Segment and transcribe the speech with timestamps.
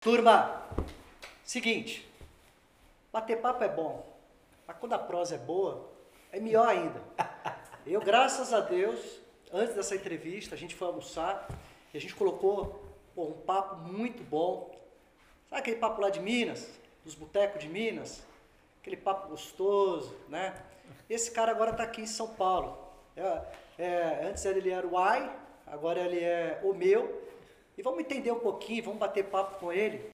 [0.00, 0.66] Turma,
[1.44, 2.10] seguinte,
[3.12, 4.10] bater papo é bom,
[4.66, 5.90] mas quando a prosa é boa,
[6.32, 7.02] é melhor ainda.
[7.84, 9.20] Eu, graças a Deus,
[9.52, 11.46] antes dessa entrevista, a gente foi almoçar
[11.92, 12.82] e a gente colocou
[13.14, 14.74] pô, um papo muito bom.
[15.50, 16.66] Sabe aquele papo lá de Minas,
[17.04, 18.22] dos botecos de Minas?
[18.80, 20.54] Aquele papo gostoso, né?
[21.10, 22.78] Esse cara agora está aqui em São Paulo.
[23.14, 23.42] É,
[23.78, 25.30] é, antes ele era o Ai,
[25.66, 27.29] agora ele é o meu.
[27.76, 30.10] E vamos entender um pouquinho, vamos bater papo com ele.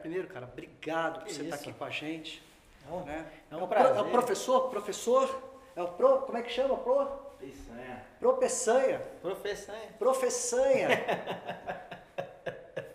[0.00, 1.68] Primeiro, cara, obrigado por Que você estar isso.
[1.68, 2.42] aqui com a gente.
[2.88, 3.26] É um- né?
[3.50, 4.10] é um o pro- é o prazer.
[4.12, 5.42] professor, professor,
[5.74, 6.76] é o pro, como é que chama?
[6.76, 7.06] Pro?
[7.40, 8.04] Peçanha.
[8.20, 8.98] Pro Peçanha.
[9.20, 9.92] Professanha.
[9.98, 10.88] Professanha.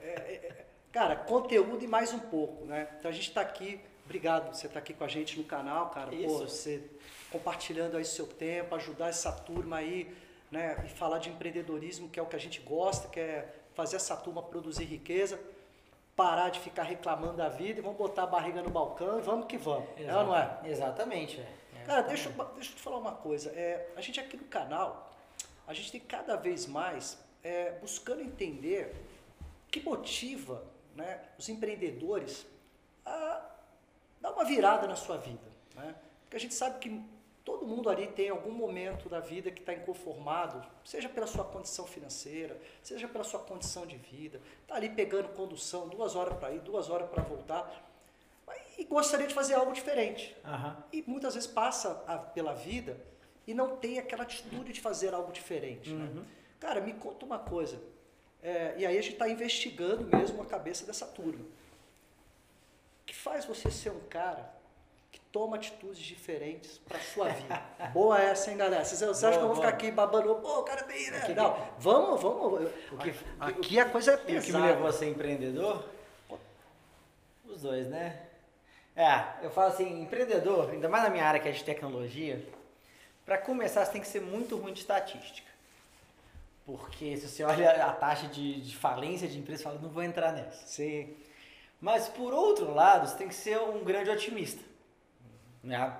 [0.01, 2.87] É, é, é, cara, conteúdo e mais um pouco, né?
[2.97, 5.89] Então a gente está aqui, obrigado por você estar aqui com a gente no canal,
[5.91, 6.09] cara.
[6.09, 6.39] Pô, Isso.
[6.47, 6.83] você
[7.31, 10.15] compartilhando aí seu tempo, ajudar essa turma aí,
[10.51, 10.83] né?
[10.85, 14.15] E falar de empreendedorismo, que é o que a gente gosta, que é fazer essa
[14.17, 15.39] turma produzir riqueza.
[16.15, 19.45] Parar de ficar reclamando da vida e vamos botar a barriga no balcão e vamos
[19.45, 19.87] que vamos.
[19.97, 20.59] É ou não é?
[20.65, 21.39] Exatamente.
[21.39, 21.83] é.
[21.85, 23.49] Cara, deixa, eu- deixa eu te falar uma coisa.
[23.51, 25.13] É, a gente aqui no canal,
[25.65, 28.93] a gente tem cada vez mais é, buscando entender
[29.67, 30.61] o que motiva
[30.93, 32.45] né, os empreendedores
[33.05, 33.41] a
[34.19, 35.47] dar uma virada na sua vida.
[35.73, 35.95] Né?
[36.23, 37.01] Porque a gente sabe que
[37.49, 41.87] todo mundo ali tem algum momento da vida que está inconformado, seja pela sua condição
[41.87, 46.59] financeira, seja pela sua condição de vida, está ali pegando condução, duas horas para ir,
[46.59, 47.89] duas horas para voltar,
[48.77, 50.35] e gostaria de fazer algo diferente.
[50.45, 50.77] Aham.
[50.93, 52.95] E muitas vezes passa a- pela vida
[53.47, 55.91] e não tem aquela atitude de fazer algo diferente.
[55.91, 56.05] né?
[56.05, 56.23] Uhum.
[56.59, 57.81] Cara, me conta uma coisa.
[58.43, 61.43] É, e aí a gente está investigando mesmo a cabeça dessa turma.
[63.01, 64.53] O que faz você ser um cara
[65.31, 67.61] toma atitudes diferentes para sua vida?
[67.93, 68.83] Boa essa, hein, galera?
[68.83, 69.89] Vocês, vocês acham que eu vou Boa, ficar boa.
[69.89, 70.35] aqui babando?
[70.35, 71.17] Pô, o cara tem, né?
[71.17, 72.71] O que que- Não, vamos, vamos.
[72.91, 74.65] O que- aqui a coisa é E o que me pesada.
[74.65, 75.85] levou a ser empreendedor?
[77.45, 78.21] Os dois, né?
[78.95, 82.45] É, eu falo assim, empreendedor, ainda mais na minha área que é de tecnologia,
[83.25, 85.47] para começar você tem que ser muito ruim de estatística.
[86.65, 90.03] Porque se você olha a taxa de, de falência de empresa, você fala, não vou
[90.03, 90.67] entrar nessa.
[90.67, 91.15] Sim.
[91.81, 94.61] Mas por outro lado, você tem que ser um grande otimista.
[95.63, 95.97] Né?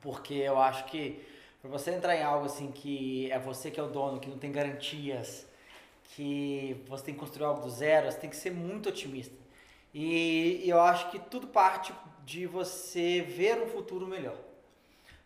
[0.00, 1.24] Porque eu acho que
[1.60, 4.38] para você entrar em algo assim que é você que é o dono, que não
[4.38, 5.46] tem garantias,
[6.14, 9.34] que você tem que construir algo do zero, você tem que ser muito otimista.
[9.94, 11.92] E eu acho que tudo parte
[12.24, 14.36] de você ver um futuro melhor.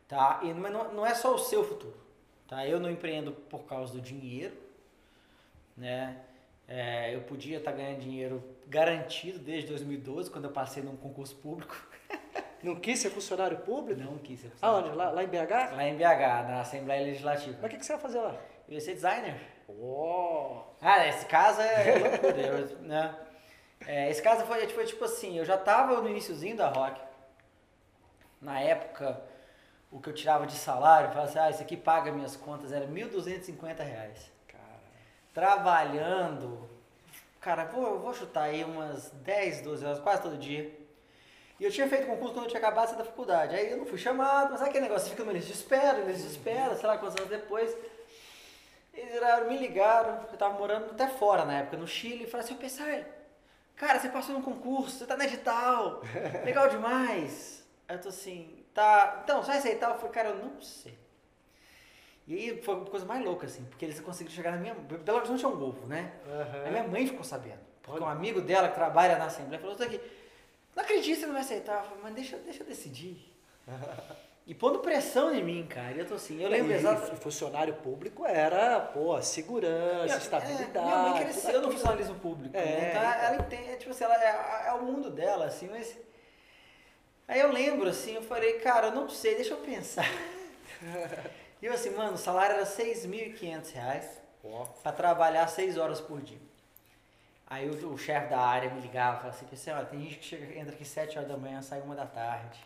[0.09, 0.41] Tá?
[0.43, 1.97] E não é- não é só o seu futuro.
[2.47, 2.67] Tá?
[2.67, 4.57] Eu não empreendo por causa do dinheiro.
[5.77, 6.21] Né?
[6.69, 11.77] É, eu podia estar ganhando dinheiro garantido desde 2012, quando eu passei num concurso público.
[12.67, 14.01] Não quis ser funcionário público?
[14.01, 14.89] Não quis ser Aonde?
[14.91, 15.73] Lá, lá em BH?
[15.77, 17.57] Lá em BH, na Assembleia Legislativa.
[17.63, 18.35] Mas o que, que você vai fazer lá?
[18.69, 19.41] Eu ia ser designer.
[19.69, 20.63] Oh.
[20.83, 23.15] Ah, esse caso é loucura, eu- né?
[23.87, 27.01] É, esse caso foi, foi tipo assim, eu já tava no iniciozinho da Rock.
[28.41, 29.21] Na época,
[29.89, 32.73] o que eu tirava de salário, eu falava assim, ah, isso aqui paga minhas contas,
[32.73, 34.33] era 1.250 reais.
[34.49, 34.81] Cara.
[35.33, 36.69] Trabalhando,
[37.41, 40.85] cara, vou, eu vou chutar aí umas 10, 12 horas, quase todo dia.
[41.59, 43.55] E eu tinha feito concurso quando eu tinha acabado essa da faculdade.
[43.55, 45.05] Aí eu não fui chamado, mas sabe aquele negócio?
[45.07, 47.75] Você fica numa lista de espera, lista de espera, sei lá quantos anos depois.
[48.93, 52.47] Eles viraram, me ligaram, eu tava morando até fora na época, no Chile, e falaram
[52.47, 53.07] assim, ô Pessai,
[53.75, 56.03] cara, você passou no concurso, você tá na edital,
[56.45, 57.67] legal demais.
[57.89, 59.91] Aí eu tô assim, tá, então, você vai aceitar?
[59.91, 60.99] Eu falei, cara, eu não sei.
[62.27, 64.75] E aí foi a coisa mais louca, assim, porque eles conseguiram chegar na minha...
[64.75, 66.13] Belo Horizonte é um ovo, né?
[66.65, 67.61] Aí minha mãe ficou sabendo.
[67.83, 70.01] Porque um amigo dela que trabalha na Assembleia falou, "Tô aqui,
[70.77, 71.79] não acredito que você não vai aceitar.
[71.79, 73.33] Eu falei, mas deixa, deixa eu decidir.
[74.47, 75.93] E pondo pressão em mim, cara.
[75.97, 77.15] Eu tô assim, eu lembro E- exatamente.
[77.15, 80.87] e funcionário público era, pô, segurança, É, estabilidade.
[80.87, 81.73] minha mãe cresceu no aquilo.
[81.73, 82.57] funcionalismo público.
[82.57, 82.91] É, né?
[82.91, 85.99] Então, ela, entende, tipo assim, ela é, é o mundo dela, assim, mas.
[87.27, 90.07] Aí eu lembro, assim, eu falei, cara, eu não sei, deixa eu pensar.
[91.61, 94.21] E eu assim, mano, o salário era 6.500 reais
[94.83, 96.39] pra trabalhar 6 horas por dia.
[97.49, 100.19] Aí o, o chefe da área me ligava e falava assim, pessoal, olha, tem gente
[100.19, 102.59] que chega, entra aqui 7 horas da manhã, sai uma da tarde.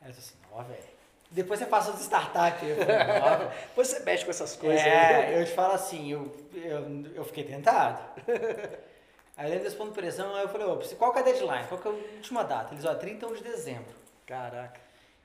[0.00, 0.94] Aí eu tô assim, ó, velho.
[1.30, 2.64] Depois você passa de startup.
[2.64, 3.48] Eu falei.
[3.68, 4.80] Depois você mexe com essas coisas.
[4.80, 4.88] aí.
[4.90, 7.98] É, eu te falo assim, eu, eu, eu fiquei tentado.
[9.36, 11.66] Aí ele responde pressão, aí eu falei, ô, qual que é a deadline?
[11.66, 12.72] Qual que é a última data?
[12.72, 13.92] Eles, ó, 31 de dezembro.
[14.24, 14.80] Caraca.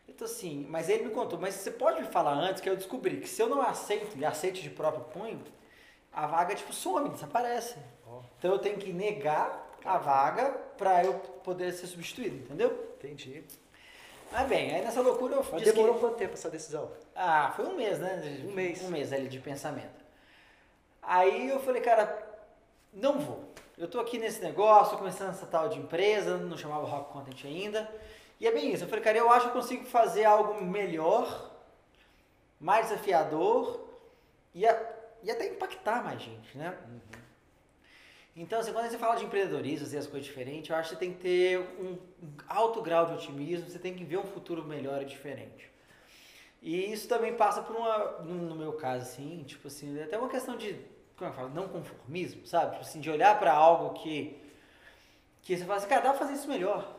[0.07, 2.75] Eu tô assim, mas ele me contou, mas você pode me falar antes que eu
[2.75, 5.43] descobri que se eu não aceito e aceito de próprio punho,
[6.11, 7.77] a vaga tipo some, desaparece.
[8.37, 11.13] Então eu tenho que negar a vaga pra eu
[11.43, 12.89] poder ser substituído, entendeu?
[12.99, 13.43] entendi.
[14.31, 16.01] Mas bem, aí nessa loucura eu Mas demorou que...
[16.01, 16.91] quanto tempo essa decisão?
[17.15, 18.21] Ah, foi um mês, né?
[18.45, 18.81] Um mês.
[18.83, 20.05] Um mês ali de pensamento.
[21.01, 22.27] Aí eu falei, cara,
[22.93, 23.49] não vou.
[23.77, 27.89] Eu tô aqui nesse negócio, começando essa tal de empresa, não chamava Rock Content ainda.
[28.39, 28.83] E é bem isso.
[28.83, 31.51] Eu falei, cara, eu acho que eu consigo fazer algo melhor,
[32.59, 33.87] mais desafiador
[34.53, 34.79] e, a,
[35.23, 36.77] e até impactar mais gente, né?
[36.87, 37.18] Uhum.
[38.39, 40.99] Então, assim, quando você fala de empreendedorismo, fazer as coisas diferentes, eu acho que você
[40.99, 41.97] tem que ter um
[42.47, 45.69] alto grau de otimismo, você tem que ver um futuro melhor e diferente.
[46.61, 50.55] E isso também passa por uma, no meu caso, assim, tipo assim, até uma questão
[50.55, 50.79] de,
[51.17, 52.71] como eu falo, não conformismo, sabe?
[52.71, 54.41] Tipo assim, de olhar para algo que,
[55.41, 56.97] que você fala assim, cara, dá pra fazer isso melhor.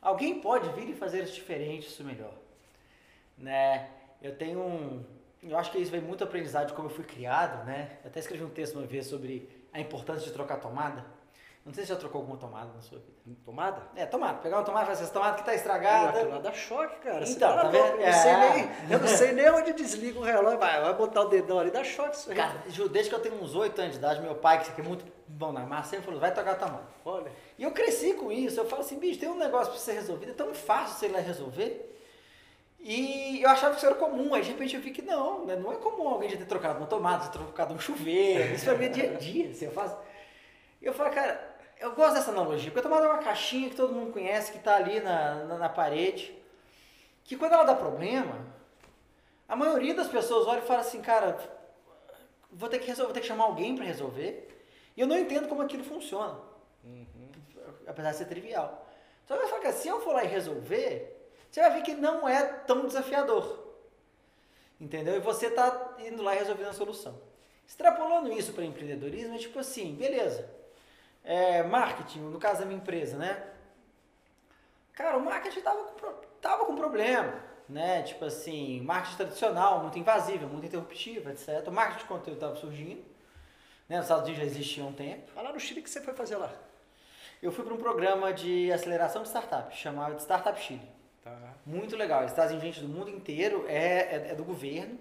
[0.00, 2.32] Alguém pode vir e fazer isso diferente, isso melhor.
[3.36, 3.86] Né?
[4.22, 5.04] Eu tenho um,
[5.42, 7.98] eu acho que isso vem muito aprendizado de como eu fui criado, né?
[8.02, 11.04] Eu até escrevi um texto uma vez sobre a importância de trocar tomada.
[11.64, 13.12] Não sei se já trocou alguma tomada na sua vida.
[13.44, 13.82] Tomada?
[13.94, 14.38] É, tomada.
[14.38, 16.08] Pegar uma tomada, fazer essa tomada que tá estragada.
[16.18, 17.28] Aquilo lá dá choque, cara.
[17.28, 18.00] Então, tá vendo?
[18.00, 18.54] Eu, não sei é.
[18.54, 20.58] nem, eu não sei nem onde desliga o relógio.
[20.58, 22.36] Vai, vai botar o dedão ali, dá choque isso aí.
[22.36, 22.54] Cara,
[22.90, 25.52] desde que eu tenho uns 8 anos de idade, meu pai, que é muito bom
[25.52, 26.84] na massa, sempre falou, vai tocar a tomada.
[27.04, 27.30] Olha.
[27.58, 28.58] E eu cresci com isso.
[28.58, 31.12] Eu falo assim, bicho, tem um negócio pra ser resolvido, é tão fácil você ir
[31.12, 31.89] lá resolver.
[32.82, 35.54] E eu achava que isso era comum, aí de repente eu vi que não, né?
[35.54, 38.74] não é comum alguém já ter trocado uma tomada, ter trocado um chuveiro, isso pra
[38.74, 39.98] mim é dia a dia, assim, eu faço...
[40.80, 43.92] Eu falo, cara, eu gosto dessa analogia, porque a tomada é uma caixinha que todo
[43.92, 46.34] mundo conhece, que está ali na, na, na, parede,
[47.22, 48.46] que quando ela dá problema,
[49.46, 51.38] a maioria das pessoas olha e fala assim, cara,
[52.50, 54.64] vou ter que, resolver, vou ter que chamar alguém para resolver,
[54.96, 56.38] e eu não entendo como aquilo funciona,
[56.82, 57.06] uhum.
[57.86, 58.86] apesar de ser trivial.
[59.26, 61.19] Só que eu falo que se eu for lá e resolver,
[61.50, 63.58] você vai ver que não é tão desafiador.
[64.80, 65.16] Entendeu?
[65.16, 67.20] E você está indo lá e resolvendo a solução.
[67.66, 70.60] Extrapolando isso para empreendedorismo, é tipo assim, beleza
[71.24, 73.42] é, marketing, no caso da minha empresa, né?
[74.92, 77.34] Cara, o marketing tava com, tava com problema,
[77.68, 78.02] né?
[78.02, 81.66] Tipo assim, marketing tradicional, muito invasivo, muito interruptivo, etc.
[81.66, 83.04] O marketing de conteúdo estava surgindo,
[83.88, 83.96] né?
[83.96, 85.30] Nos Estados Unidos já existia há um tempo.
[85.32, 86.52] Fala no Chile que você foi fazer lá.
[87.42, 90.86] Eu fui para um programa de aceleração de startups, chamado Startup Chile.
[91.64, 94.98] Muito legal, eles trazem gente do mundo inteiro, é, é, é do governo,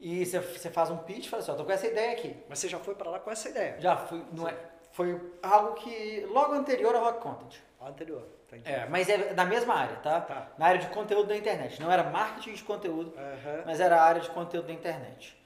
[0.00, 2.34] e você faz um pitch e fala assim, ó, tô com essa ideia aqui.
[2.48, 3.76] Mas você já foi para lá com essa ideia?
[3.78, 4.56] Já fui, não é,
[4.92, 7.60] foi algo que logo anterior ao Rock Content.
[7.80, 10.20] Anterior, tá É, mas é da mesma área, tá?
[10.20, 10.48] tá?
[10.56, 11.80] Na área de conteúdo da internet.
[11.80, 13.62] Não era marketing de conteúdo, uhum.
[13.66, 15.36] mas era a área de conteúdo da internet.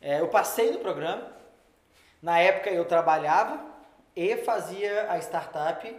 [0.00, 1.30] É, eu passei no programa,
[2.22, 3.62] na época eu trabalhava
[4.16, 5.96] e fazia a startup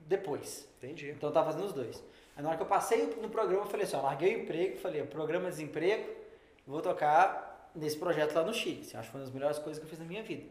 [0.00, 0.68] depois.
[0.78, 1.10] Entendi.
[1.10, 2.02] Então eu tava fazendo os dois.
[2.38, 4.78] Aí na hora que eu passei no programa, eu falei assim, ó, larguei o emprego,
[4.78, 6.08] falei, programa de desemprego,
[6.64, 8.82] vou tocar nesse projeto lá no Chile.
[8.82, 10.48] Assim, acho que foi uma das melhores coisas que eu fiz na minha vida.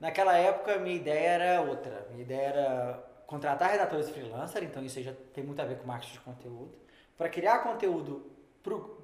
[0.00, 2.06] Naquela época, minha ideia era outra.
[2.12, 6.14] Minha ideia era contratar redatores freelancer, então isso já tem muito a ver com marketing
[6.14, 6.74] de conteúdo.
[7.18, 8.30] Para criar conteúdo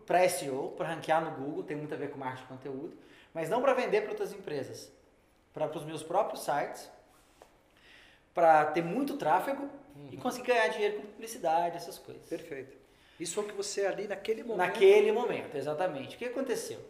[0.06, 2.96] para SEO, para ranquear no Google, tem muito a ver com marketing de conteúdo,
[3.34, 4.90] mas não para vender para outras empresas.
[5.52, 6.90] Para os meus próprios sites,
[8.32, 9.68] para ter muito tráfego
[10.00, 10.08] uhum.
[10.12, 12.28] e conseguir ganhar dinheiro com publicidade, essas coisas.
[12.28, 12.76] Perfeito.
[13.18, 14.66] Isso foi o que você ali naquele momento.
[14.66, 16.16] Naquele momento, exatamente.
[16.16, 16.80] O que aconteceu?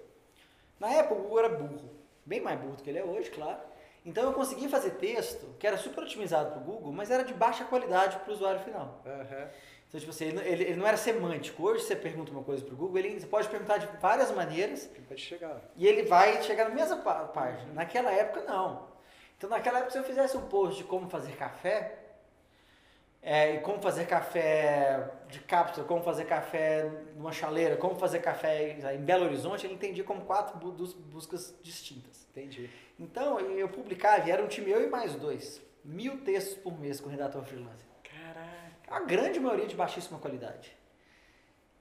[0.78, 1.90] Na época o Google era burro,
[2.24, 3.58] bem mais burro do que ele é hoje, claro.
[4.06, 7.34] Então eu consegui fazer texto que era super otimizado para o Google, mas era de
[7.34, 9.02] baixa qualidade para o usuário final.
[9.04, 9.48] Uhum.
[9.88, 11.64] Então, tipo assim, ele, ele, não era semântico.
[11.64, 14.88] Hoje você pergunta uma coisa para o Google, ele, você pode perguntar de várias maneiras.
[14.94, 15.60] Ele pode chegar.
[15.74, 17.72] E ele vai chegar na mesma página.
[17.72, 18.88] Naquela época, não.
[19.36, 21.99] Então, naquela época, se eu fizesse um post de como fazer café,
[23.32, 28.76] é, e como fazer café de cápsula, como fazer café numa chaleira, como fazer café
[28.92, 32.26] em Belo Horizonte, ele entendia como quatro buscas distintas.
[32.32, 32.68] Entendi.
[32.98, 37.00] Então, eu publicava, e era um time eu e mais dois, mil textos por mês
[37.00, 37.86] com redator freelancer.
[38.02, 38.48] Caraca.
[38.88, 40.76] A grande maioria de baixíssima qualidade.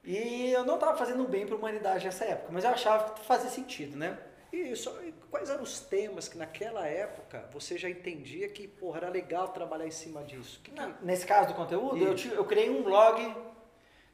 [0.04, 3.26] E eu não estava fazendo bem para a humanidade nessa época, mas eu achava que
[3.26, 4.20] fazia sentido, né?
[4.54, 4.96] E isso,
[5.30, 9.88] quais eram os temas que naquela época você já entendia que porra, era legal trabalhar
[9.88, 10.60] em cima disso?
[10.64, 10.82] Que, que...
[11.02, 13.36] Nesse caso do conteúdo, eu, eu, criei um blog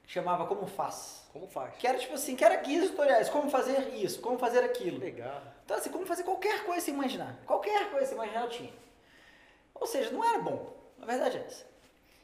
[0.04, 1.26] que chamava Como Faz.
[1.32, 1.76] Como faz?
[1.76, 5.00] Que era tipo assim, que era guias tutoriais, como fazer isso, como fazer aquilo.
[5.00, 5.42] Legal.
[5.66, 7.38] Então assim, como fazer qualquer coisa sem imaginar.
[7.46, 8.74] Qualquer coisa sem imaginar eu tinha.
[9.74, 10.74] Ou seja, não era bom.
[11.02, 11.66] A verdade é essa.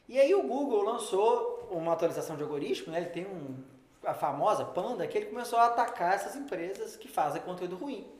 [0.08, 3.00] E aí o Google lançou uma atualização de algoritmo, né?
[3.00, 3.62] Ele tem um,
[4.04, 8.10] a famosa Panda, que ele começou a atacar essas empresas que fazem conteúdo ruim.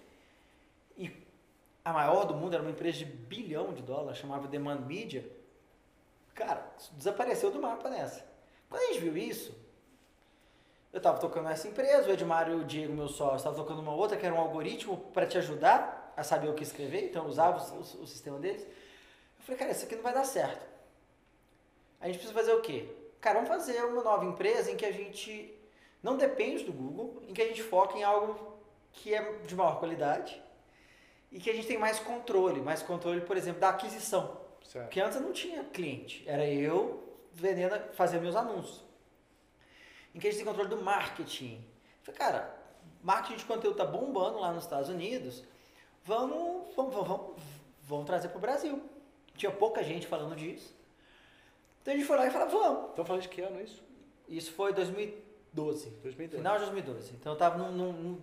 [1.84, 5.28] A maior do mundo era uma empresa de bilhão de dólares, chamava Demand Media.
[6.34, 8.24] Cara, desapareceu do mapa nessa.
[8.68, 9.52] Quando a gente viu isso,
[10.92, 13.94] eu estava tocando nessa empresa, o Edmar e o Diego, meu sócio, estavam tocando uma
[13.94, 17.28] outra que era um algoritmo para te ajudar a saber o que escrever, então eu
[17.28, 18.62] usava o, o, o sistema deles.
[18.62, 20.64] Eu falei, cara, isso aqui não vai dar certo.
[22.00, 22.88] A gente precisa fazer o quê?
[23.20, 25.58] Cara, vamos fazer uma nova empresa em que a gente
[26.02, 28.58] não depende do Google, em que a gente foca em algo
[28.92, 30.42] que é de maior qualidade
[31.32, 34.40] e que a gente tem mais controle, mais controle, por exemplo, da aquisição.
[34.62, 34.84] Certo.
[34.84, 38.84] Porque antes eu não tinha cliente, era eu vendendo, fazendo meus anúncios.
[40.14, 41.64] Em que a gente tem controle do marketing.
[42.02, 42.54] Falei, cara,
[43.02, 45.42] marketing de conteúdo tá bombando lá nos Estados Unidos,
[46.04, 47.42] vamos, vamos, vamos,
[47.82, 48.82] vamos, trazer para o Brasil.
[49.34, 50.76] Tinha pouca gente falando disso.
[51.80, 52.90] Então a gente foi lá e falou, vamos.
[52.90, 53.82] Estão falando de que ano isso?
[54.28, 55.88] Isso foi 2012.
[56.02, 56.36] 2012.
[56.36, 57.14] Final de 2012.
[57.14, 58.20] Então eu estava num, num,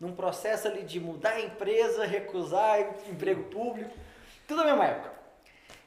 [0.00, 3.90] num, processo ali de mudar a empresa, recusar emprego público,
[4.48, 5.12] tudo na mesma época.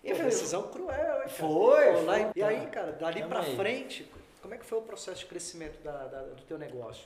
[0.04, 1.30] E Pô, decisão cruel, hein?
[1.30, 2.32] Foi, foi.
[2.36, 3.56] E aí, cara, dali aí.
[3.56, 7.06] frente, como é que foi o processo de crescimento da- da- do teu negócio?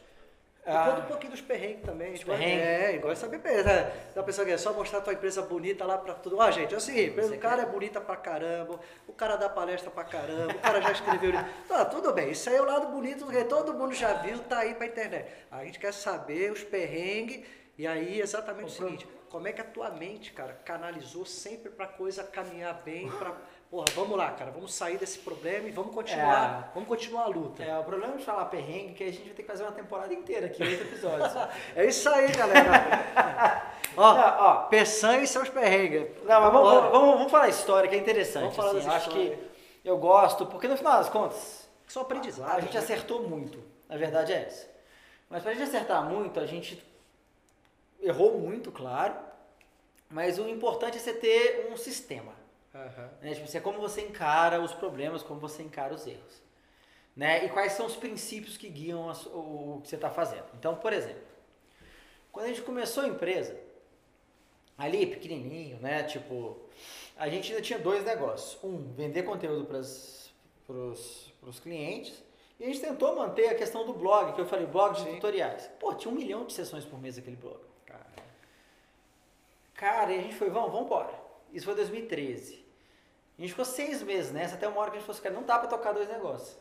[0.68, 0.90] Ah.
[0.90, 2.14] Conta um pouquinho dos perrengues também.
[2.14, 2.66] Tipo, perrengues?
[2.66, 3.64] É, igual de saber mesmo.
[3.64, 3.92] Né?
[4.12, 6.38] Então a pessoa quer só mostrar a tua empresa bonita lá pra tudo.
[6.38, 9.90] Ó, gente, é o seguinte, o cara é bonita pra caramba, o cara dá palestra
[9.90, 11.48] pra caramba, o cara já escreveu livro.
[11.68, 14.60] Tá, tudo bem, isso aí é o lado bonito que todo mundo já viu, tá
[14.60, 15.30] aí pra internet.
[15.52, 17.46] A gente quer saber os perrengues
[17.78, 21.88] e aí exatamente o seguinte, como é que a tua mente, cara, canalizou sempre pra
[21.88, 23.36] coisa caminhar bem, pra...
[23.70, 27.62] Porra, vamos lá, cara, vamos sair desse problema e vamos continuar, vamos continuar a luta.
[27.62, 29.74] É, o problema de falar perrengue é que a gente vai ter que fazer uma
[29.74, 31.34] temporada inteira aqui, oito episódios.
[31.76, 33.74] É isso aí, galera.
[33.98, 34.56] ó, Não, ó.
[34.68, 36.08] Peçanha e seus perrengues.
[36.24, 38.44] Não, mas vamos, vamos, vamos falar história, que é interessante.
[38.44, 38.88] Vamos falar assim.
[38.90, 39.38] acho que
[39.84, 42.58] eu gosto, porque no final das contas, Só aprendizado.
[42.58, 42.80] a gente né?
[42.80, 43.62] acertou muito.
[43.90, 44.70] A verdade é essa.
[45.30, 46.82] Mas pra gente acertar muito, a gente
[48.00, 49.14] errou muito, claro.
[50.10, 52.32] Mas o importante é você ter um sistema.
[52.78, 53.10] Aham.
[53.22, 53.34] Né?
[53.34, 56.42] Tipo, assim, é como você encara os problemas, como você encara os erros.
[57.16, 57.46] Né?
[57.46, 60.46] E quais são os princípios que guiam as- o, o que você está fazendo.
[60.54, 61.24] Então, por exemplo,
[62.32, 63.60] quando a gente começou a empresa,
[64.78, 66.04] ali pequenininho, né?
[66.04, 66.58] Tipo,
[67.18, 68.64] a gente ainda tinha dois negócios.
[68.64, 69.80] Um, vender conteúdo para
[71.50, 72.24] os clientes.
[72.60, 75.16] E a gente tentou manter a questão do blog, que eu falei, blog de Sim.
[75.16, 75.68] tutoriais.
[75.80, 77.60] Pô, tinha um milhão de sessões por mês aquele blog.
[77.86, 78.06] Cara,
[79.76, 81.14] Cara, e a gente foi, vamos, vamos embora.
[81.54, 82.67] Isso foi 2013.
[83.38, 85.36] A gente ficou seis meses nessa, até uma hora que a gente falou assim, cara,
[85.36, 86.58] não dá pra tocar dois negócios.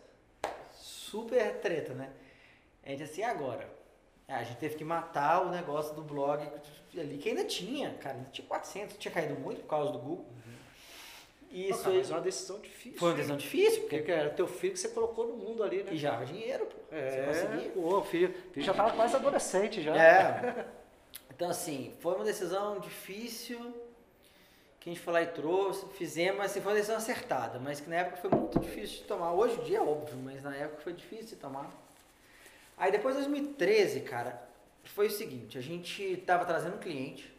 [0.73, 2.11] Super treta, né?
[2.85, 3.69] A gente assim, e agora?
[4.29, 6.43] Ah, a gente teve que matar o negócio do blog
[6.99, 10.27] ali, que ainda tinha, cara, ainda tinha 400, tinha caído muito por causa do Google.
[11.51, 12.99] E Pô, isso mas é uma decisão difícil.
[12.99, 15.83] foi uma decisão difícil, Porque porque era teu filho que você colocou no mundo ali,
[15.85, 15.93] né?
[15.93, 16.77] e já dinheiro, pô.
[16.95, 17.71] É, Você conseguia.
[17.71, 19.97] pô, o filho, filho já tava quase adolescente já.
[19.97, 20.67] É.
[21.37, 23.61] Então, assim, foi uma decisão difícil
[24.87, 27.91] que a gente foi lá e trouxe, fizemos, assim, foi uma decisão acertada, mas que
[27.91, 29.33] na época foi muito difícil de tomar.
[29.33, 31.69] Hoje em dia é óbvio, mas na época foi difícil de tomar.
[32.79, 34.41] Aí depois de 2013, cara,
[34.85, 37.35] foi o seguinte, a gente tava trazendo um cliente,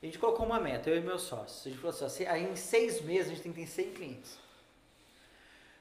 [0.00, 1.66] a gente colocou uma meta, eu e meus sócios.
[1.66, 4.38] A gente falou assim, aí em seis meses a gente tem que ter 100 clientes.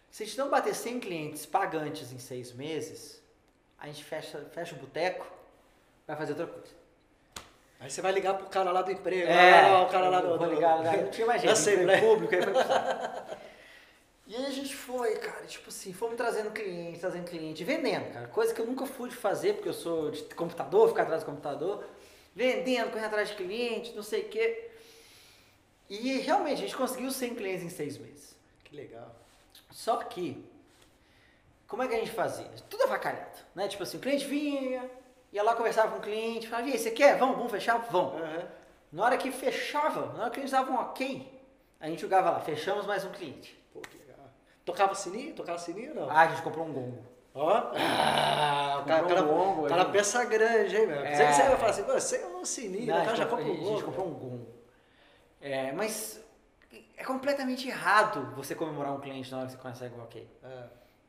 [0.10, 3.22] Se a gente não bater 100 clientes pagantes em seis meses,
[3.78, 5.32] a gente fecha, fecha o boteco,
[6.08, 6.83] vai fazer outra coisa.
[7.84, 10.30] Aí você vai ligar pro cara lá do emprego, É, lá, o cara lá do...
[10.30, 10.98] vou do- ligar, ligar.
[10.98, 12.02] não tinha mais jeito, foi Assembleia.
[12.02, 12.42] público, aí
[14.26, 18.28] E aí a gente foi, cara, tipo assim, fomos trazendo cliente, trazendo cliente, vendendo, cara,
[18.28, 21.26] coisa que eu nunca fui de fazer, porque eu sou de computador, ficar atrás do
[21.26, 21.84] computador,
[22.34, 24.70] vendendo, correndo atrás de cliente, não sei o quê.
[25.90, 28.34] E realmente, a gente conseguiu 100 clientes em seis meses.
[28.64, 29.14] Que legal.
[29.72, 30.44] Só que,
[31.68, 32.48] como é que a gente fazia?
[32.70, 33.68] Tudo avacalhado, né?
[33.68, 34.90] Tipo assim, o cliente vinha,
[35.34, 37.18] ia lá conversava com o cliente, falava, e aí, você quer?
[37.18, 37.78] Vamos, vamos fechar?
[37.90, 38.22] Vamos.
[38.22, 38.48] Aham.
[38.92, 41.42] Na hora que fechava, na hora que eles davam um ok,
[41.80, 43.60] a gente jogava lá, fechamos mais um cliente.
[43.74, 44.20] Pô, que legal.
[44.64, 45.34] Tocava sininho?
[45.34, 46.10] Tocava sininho ou não?
[46.10, 47.04] Ah, a gente comprou um gongo.
[47.34, 47.50] Ó.
[47.76, 51.04] Ah, o cara, Comprou cara, um gongo, cara pensa grande, hein, meu?
[51.04, 51.16] É.
[51.16, 53.28] Você, você vai falar assim, "Pô, você é um sininho, Não, o cara já a
[53.28, 54.48] compra um gente, a gente comprou um gongo.
[55.42, 56.24] É, mas
[56.96, 60.22] é completamente errado você comemorar um cliente na hora que você consegue um ok.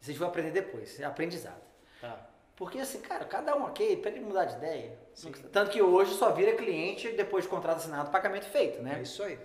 [0.00, 1.60] Isso a gente vai aprender depois, é aprendizado.
[2.00, 2.18] tá.
[2.56, 4.96] Porque assim, cara, cada um ok, pra ele mudar de ideia.
[5.12, 5.32] Sim.
[5.52, 9.00] Tanto que hoje só vira cliente depois de contrato assinado, pagamento feito, É né?
[9.02, 9.38] isso aí.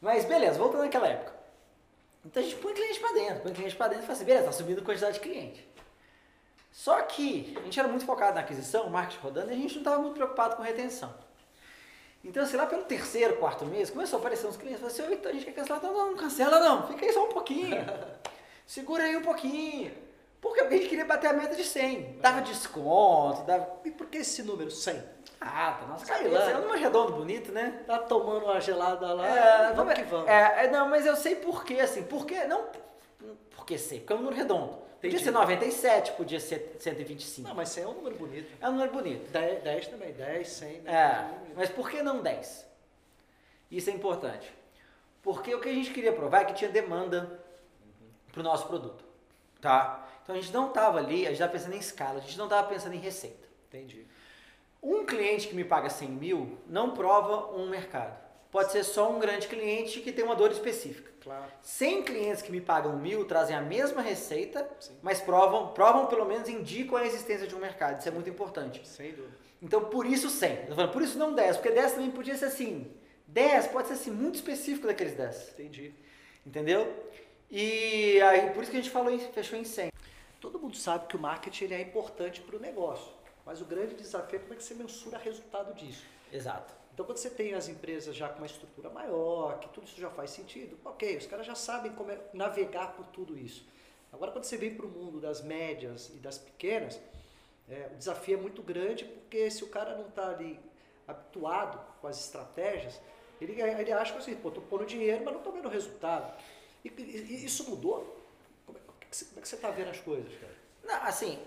[0.00, 1.32] Mas beleza, voltando naquela época.
[2.24, 4.46] Então a gente põe cliente pra dentro, põe cliente pra dentro e fala assim, beleza,
[4.46, 5.68] tá subindo a quantidade de cliente.
[6.70, 9.80] Só que a gente era muito focado na aquisição, marketing rodando, e a gente não
[9.82, 11.12] estava muito preocupado com retenção.
[12.24, 15.12] Então, sei lá, pelo terceiro, quarto mês, começou a aparecer uns clientes, falou assim, "Ô,
[15.12, 17.74] então a gente quer cancelar, não, não, não cancela não, fica aí só um pouquinho.
[18.64, 19.92] Segura aí um pouquinho.
[20.42, 22.18] Porque a gente queria bater a meta de 100.
[22.20, 23.80] Dava desconto, dava...
[23.84, 25.02] E por que esse número 100?
[25.40, 26.38] Ah, tá nossa Sei cabeça.
[26.38, 26.50] lá.
[26.50, 27.82] É um número redondo bonito, né?
[27.86, 30.28] Tá tomando uma gelada lá, É, vamos que vamos.
[30.28, 32.02] É, é, não, mas eu sei por quê, assim.
[32.02, 32.44] Por quê?
[32.44, 32.66] Não
[33.62, 34.72] por que sei, porque é um número redondo.
[35.00, 35.24] Podia Entendi.
[35.24, 37.48] ser 97, podia ser 125.
[37.48, 38.52] Não, mas 100 é um número bonito.
[38.60, 39.30] É um número bonito.
[39.30, 40.80] 10, 10 também, 10, 100.
[40.80, 40.92] né?
[40.92, 42.66] É, mas por que não 10?
[43.70, 44.52] Isso é importante.
[45.22, 47.40] Porque o que a gente queria provar é que tinha demanda
[48.32, 49.04] para o nosso produto.
[49.60, 50.08] Tá?
[50.22, 52.44] Então a gente não estava ali, a gente estava pensando em escala, a gente não
[52.46, 53.48] estava pensando em receita.
[53.68, 54.06] Entendi.
[54.82, 58.20] Um cliente que me paga 100 mil não prova um mercado.
[58.50, 61.10] Pode ser só um grande cliente que tem uma dor específica.
[61.22, 61.44] Claro.
[61.62, 64.98] 100 clientes que me pagam mil trazem a mesma receita, Sim.
[65.02, 68.00] mas provam, provam pelo menos, indicam a existência de um mercado.
[68.00, 68.86] Isso é muito importante.
[68.86, 69.36] Sem dúvida.
[69.62, 70.64] Então, por isso 100.
[70.68, 72.90] Eu falando, por isso não 10, porque 10 também podia ser assim.
[73.28, 75.50] 10 pode ser assim, muito específico daqueles 10.
[75.52, 75.94] Entendi.
[76.44, 76.92] Entendeu?
[77.50, 79.90] E aí, por isso que a gente falou, em- fechou em 100.
[80.42, 83.12] Todo mundo sabe que o marketing ele é importante para o negócio,
[83.46, 86.04] mas o grande desafio é como é que você mensura resultado disso.
[86.32, 86.74] Exato.
[86.92, 90.10] Então, quando você tem as empresas já com uma estrutura maior, que tudo isso já
[90.10, 93.64] faz sentido, ok, os caras já sabem como é navegar por tudo isso.
[94.12, 97.00] Agora, quando você vem para o mundo das médias e das pequenas,
[97.68, 100.58] é, o desafio é muito grande, porque se o cara não está ali
[101.06, 103.00] habituado com as estratégias,
[103.40, 106.34] ele, ele acha que assim, pô, estou pondo dinheiro, mas não estou vendo resultado.
[106.84, 107.02] E, e-
[107.40, 108.21] e isso mudou?
[109.28, 110.52] Como é, que você- está vendo as coisas, cara?
[110.84, 111.38] Não, assim,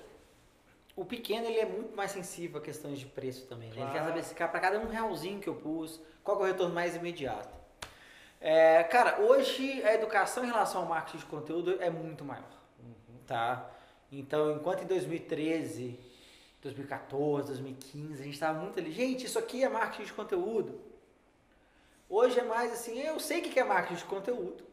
[0.95, 3.69] o pequeno ele é muito mais sensível a questões de preço também.
[3.69, 3.75] Né?
[3.75, 4.07] Ele quer Claro.
[4.07, 7.55] saber se para cada um realzinho que eu pus, qual é o retorno mais imediato.
[8.39, 12.45] É, cara, hoje a educação em relação ao marketing de conteúdo é muito maior.
[13.25, 13.67] Tá?
[14.11, 15.99] Então, enquanto em 2013,
[16.61, 20.79] 2014, 2015, a gente estava muito ali, gente, isso aqui é marketing de conteúdo.
[22.07, 24.63] Hoje é mais assim, eu sei o que é marketing de conteúdo.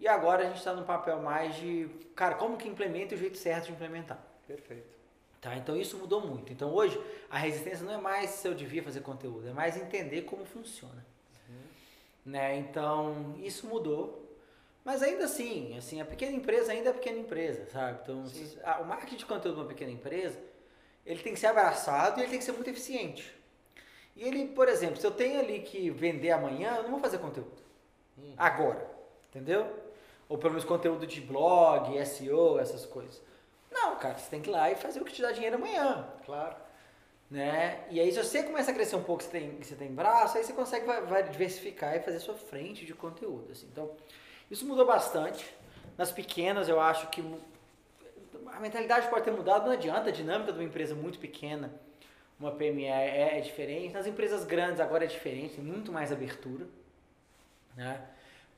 [0.00, 3.36] E agora a gente está no papel mais de, cara, como que implementa o jeito
[3.36, 4.18] certo de implementar.
[4.46, 4.98] Perfeito.
[5.40, 5.54] Tá?
[5.56, 6.50] Então isso mudou muito.
[6.52, 6.98] Então hoje
[7.30, 11.06] a resistência não é mais se eu devia fazer conteúdo, é mais entender como funciona.
[12.24, 12.56] Né?
[12.58, 14.26] Então isso mudou.
[14.82, 17.98] Mas ainda assim, assim, a pequena empresa ainda é pequena empresa, sabe?
[18.02, 18.58] Então, Sim.
[18.64, 20.38] a- o marketing de conteúdo de uma pequena empresa,
[21.04, 23.30] ele tem que ser abraçado e ele tem que ser muito eficiente.
[24.16, 27.18] E ele, por exemplo, se eu tenho ali que vender amanhã, eu não vou fazer
[27.18, 27.62] conteúdo.
[28.18, 28.32] Hum.
[28.38, 28.90] Agora,
[29.28, 29.70] entendeu?
[30.30, 33.20] Ou pelo menos conteúdo de blog, SEO, essas coisas.
[33.70, 36.08] Não, cara, você tem que ir lá e fazer o que te dá dinheiro amanhã,
[36.24, 36.56] Claro.
[37.30, 37.84] né?
[37.90, 40.44] E aí se você começa a crescer um pouco, você tem, você tem braço, aí
[40.44, 43.66] você consegue vai, vai diversificar e fazer sua frente de conteúdo, assim.
[43.70, 43.90] Então,
[44.50, 45.44] isso mudou bastante.
[45.98, 47.22] Nas pequenas, eu acho que
[48.52, 51.72] a mentalidade pode ter mudado, não adianta, a dinâmica de uma empresa muito pequena,
[52.38, 53.92] uma PME é, é diferente.
[53.92, 56.66] Nas empresas grandes agora é diferente, tem muito mais abertura,
[57.76, 58.00] né?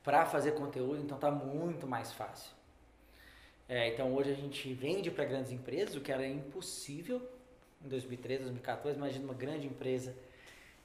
[0.03, 2.51] Para fazer conteúdo, então tá muito mais fácil.
[3.67, 7.21] É, então hoje a gente vende para grandes empresas, o que era impossível
[7.83, 8.97] em 2013, 2014.
[8.97, 10.15] Imagina uma grande empresa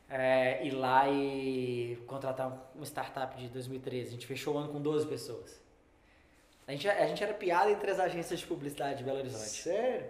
[0.09, 4.09] é, ir lá e contratar uma startup de 2013.
[4.09, 5.61] A gente fechou o ano com 12 pessoas.
[6.67, 9.63] A gente, a gente era piada entre as agências de publicidade de Belo Horizonte.
[9.63, 10.07] Sério?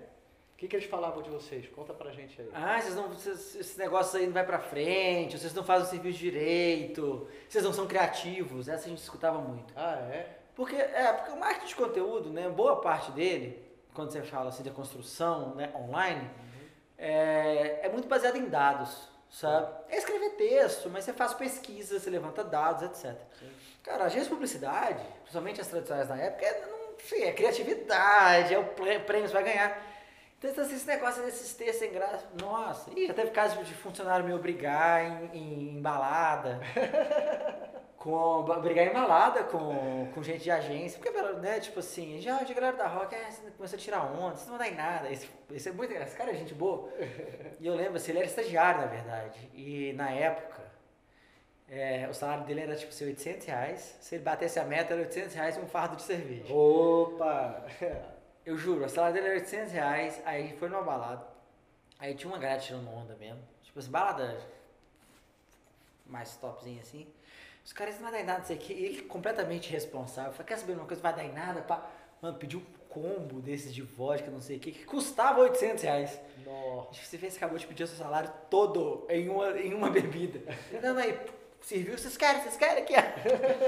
[0.58, 1.68] O que, que eles falavam de vocês?
[1.68, 2.48] Conta pra gente aí.
[2.52, 5.90] Ah, vocês não, vocês, esse negócio aí não vai pra frente, vocês não fazem o
[5.90, 8.66] serviço direito, vocês não são criativos.
[8.68, 9.72] Essa a gente escutava muito.
[9.76, 10.36] Ah, é?
[10.56, 14.64] Porque, é, porque o marketing de conteúdo, né, boa parte dele, quando você fala assim
[14.64, 16.28] de construção né, online,
[16.98, 19.72] é, é muito baseado em dados, sabe?
[19.88, 23.16] É escrever texto, mas você faz pesquisa, você levanta dados, etc.
[23.38, 23.48] Sim.
[23.84, 28.52] Cara, a agência de publicidade, principalmente as tradicionais da época, é, não sei, é criatividade,
[28.52, 29.86] é o prê- prêmio que você vai ganhar.
[30.38, 34.24] Então, assim, esse negócio desses textos sem graça, nossa, ih, já teve caso de funcionário
[34.24, 36.60] me obrigar em, em, em balada,
[37.98, 42.54] com, brigar em balada com, com gente de agência, porque, né, tipo assim, já de
[42.54, 45.28] galera da rock, é, você começou a tirar onda, você não dar em nada, isso,
[45.50, 46.88] isso é muito engraçado, esse cara é gente boa.
[47.58, 50.62] E eu lembro, assim, ele era estagiário, na verdade, e na época,
[51.68, 55.02] é, o salário dele era, tipo, assim, 800 reais, se ele batesse a meta, era
[55.02, 56.54] 800 reais e um fardo de cerveja.
[56.54, 57.66] Opa!
[58.48, 61.22] Eu juro, o salário dele era 800 reais, aí a gente foi numa balada,
[61.98, 64.40] aí tinha uma galera tirando onda mesmo, tipo assim, balada
[66.06, 67.06] mais topzinha assim,
[67.62, 70.46] os caras não vai dar em nada, não sei o que, ele completamente responsável, falei,
[70.46, 71.90] quer saber de uma coisa, não vai dar em nada, pá.
[72.22, 76.18] Mano, pediu um combo desses de vodka, não sei o que, que custava 800 reais.
[76.42, 77.04] Nossa.
[77.04, 80.40] Você vê, você acabou de pedir o seu salário todo em uma, em uma bebida.
[80.82, 81.20] Não, não, aí,
[81.60, 82.94] serviu, vocês querem, vocês querem aqui.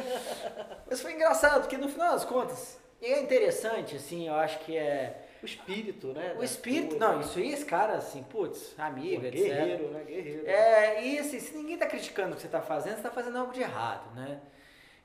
[0.89, 4.77] Mas foi engraçado, porque no final das contas, e é interessante, assim, eu acho que
[4.77, 5.27] é...
[5.43, 6.37] O espírito, né?
[6.39, 9.43] O espírito, não, isso aí, esse cara, assim, putz, Pô, amigo, etc.
[9.43, 10.05] Guerreiro, né?
[10.05, 10.47] Guerreiro.
[10.47, 13.39] É, e assim, se ninguém tá criticando o que você tá fazendo, você tá fazendo
[13.39, 14.39] algo de errado, né?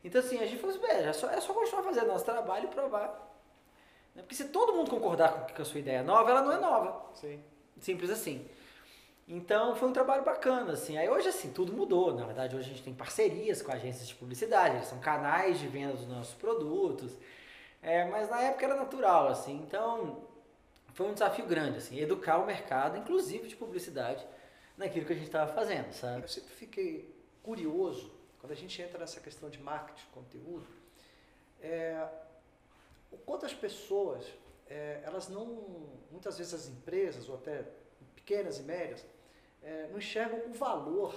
[0.04, 2.66] Então assim, a gente falou assim, "Velho, é só, é só continuar fazendo nosso trabalho
[2.66, 3.26] e provar.
[4.14, 4.22] Né?
[4.22, 6.58] Porque se todo mundo concordar com que a sua ideia é nova, ela não é
[6.58, 7.06] nova.
[7.14, 7.42] Sim.
[7.80, 8.46] Simples assim.
[9.28, 10.98] Então foi um trabalho bacana, assim.
[10.98, 12.14] Aí hoje, assim, tudo mudou.
[12.14, 15.68] Na verdade, hoje a gente tem parcerias com agências de publicidade, eles são canais de
[15.68, 17.18] venda dos nossos produtos.
[17.86, 19.58] É, mas na época era natural, assim.
[19.58, 20.28] Então
[20.96, 24.26] foi um desafio grande, assim, educar o mercado, inclusive de publicidade,
[24.76, 26.24] naquilo que a gente estava fazendo, sabe?
[26.24, 30.66] Eu sempre fiquei curioso, quando a gente entra nessa questão de marketing conteúdo,
[31.62, 32.08] é,
[33.12, 34.26] o quanto as pessoas,
[34.68, 35.46] é, elas não,
[36.10, 37.66] muitas vezes as empresas, ou até
[38.16, 39.06] pequenas e médias,
[39.62, 41.14] é, não enxergam o valor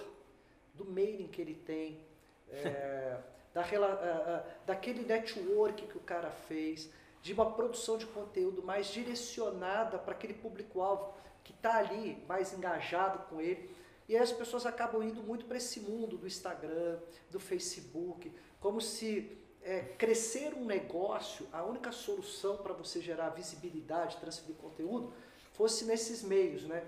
[0.74, 2.04] do mailing que ele tem,
[2.50, 3.16] é,
[3.52, 6.90] da, uh, uh, daquele network que o cara fez,
[7.22, 13.18] de uma produção de conteúdo mais direcionada para aquele público-alvo que está ali mais engajado
[13.28, 13.70] com ele.
[14.08, 16.98] E aí as pessoas acabam indo muito para esse mundo do Instagram,
[17.30, 24.16] do Facebook, como se é, crescer um negócio, a única solução para você gerar visibilidade,
[24.16, 25.12] transferir conteúdo,
[25.52, 26.86] fosse nesses meios, né?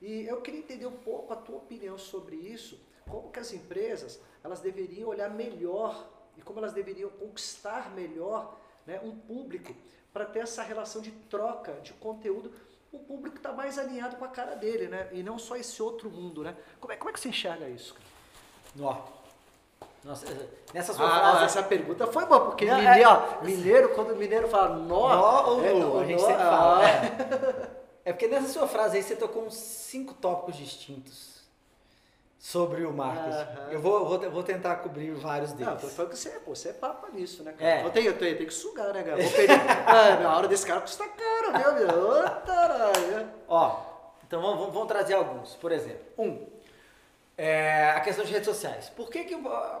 [0.00, 4.20] E eu queria entender um pouco a tua opinião sobre isso, como que as empresas
[4.42, 9.74] elas deveriam olhar melhor e como elas deveriam conquistar melhor né, um público
[10.12, 12.52] para ter essa relação de troca de conteúdo,
[12.92, 15.08] o público está mais alinhado com a cara dele, né?
[15.12, 16.54] E não só esse outro mundo, né?
[16.78, 17.96] Como é, como é que você enxerga isso?
[18.74, 18.98] Nó.
[20.04, 20.26] Nossa,
[20.74, 21.44] nessa sua ah, frase...
[21.44, 25.50] Essa pergunta foi boa, porque Não, mineiro, é- mineiro, quando o mineiro fala nó, Nó
[25.52, 26.88] ou é, a gente nó, sempre ah, fala.
[26.88, 27.82] É.
[28.04, 31.31] É porque nessa sua frase aí você tocou uns cinco tópicos distintos
[32.42, 33.36] sobre o marketing.
[33.36, 33.68] Aham.
[33.70, 35.74] Eu vou, vou, vou tentar cobrir vários deles.
[35.74, 37.70] Não, tô falando que você, pô, você é papa nisso, né, cara?
[37.70, 37.84] É.
[37.84, 39.16] Eu tenho, eu tenho, eu tenho que sugar, né, cara?
[39.22, 39.30] Vou
[39.86, 42.08] ah, na hora desse cara custa caro, viu, meu?
[42.10, 43.30] Ô, taralho.
[43.46, 43.80] Ó,
[44.26, 45.54] então vamos, vamos- trazer alguns.
[45.54, 46.48] Por exemplo, um,
[47.38, 48.90] é a questão de redes sociais.
[48.90, 49.34] Por que que...
[49.34, 49.80] A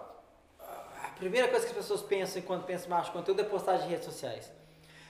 [1.02, 3.86] a primeira coisa que as pessoas pensam quando pensam em marketing de conteúdo é postagem
[3.86, 4.50] em redes sociais.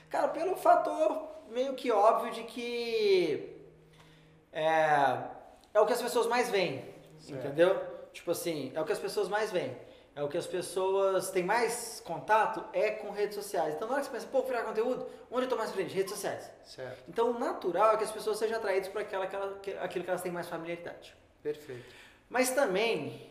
[0.09, 3.59] Cara, pelo fator meio que óbvio de que
[4.53, 5.19] é,
[5.75, 6.92] é o que as pessoas mais veem,
[7.23, 7.47] Certo.
[7.47, 7.81] entendeu?
[8.13, 9.77] Tipo assim, é o que as pessoas mais veem.
[10.15, 13.75] É o que as pessoas têm mais contato é com redes sociais.
[13.75, 15.95] Então na hora que você pensa, pô, criar conteúdo, onde eu tô mais presente?
[15.95, 16.51] Redes sociais.
[16.65, 20.05] Certo, Então o natural é que as pessoas sejam atraídas por aquela, aquela, que- aquilo
[20.05, 21.17] que elas têm mais familiaridade.
[21.43, 21.95] perfeito.
[22.29, 23.31] Mas também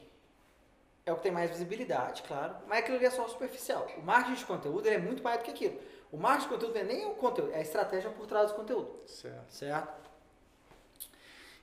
[1.06, 3.88] é o que tem mais visibilidade, claro, mas aquilo ali é só superficial.
[3.98, 5.80] O marketing de conteúdo é muito mais do que aquilo.
[6.12, 8.56] O marketing de conteúdo não é nem o conteúdo, é a estratégia por trás do
[8.56, 9.46] conteúdo, Certo.
[9.50, 10.10] certo?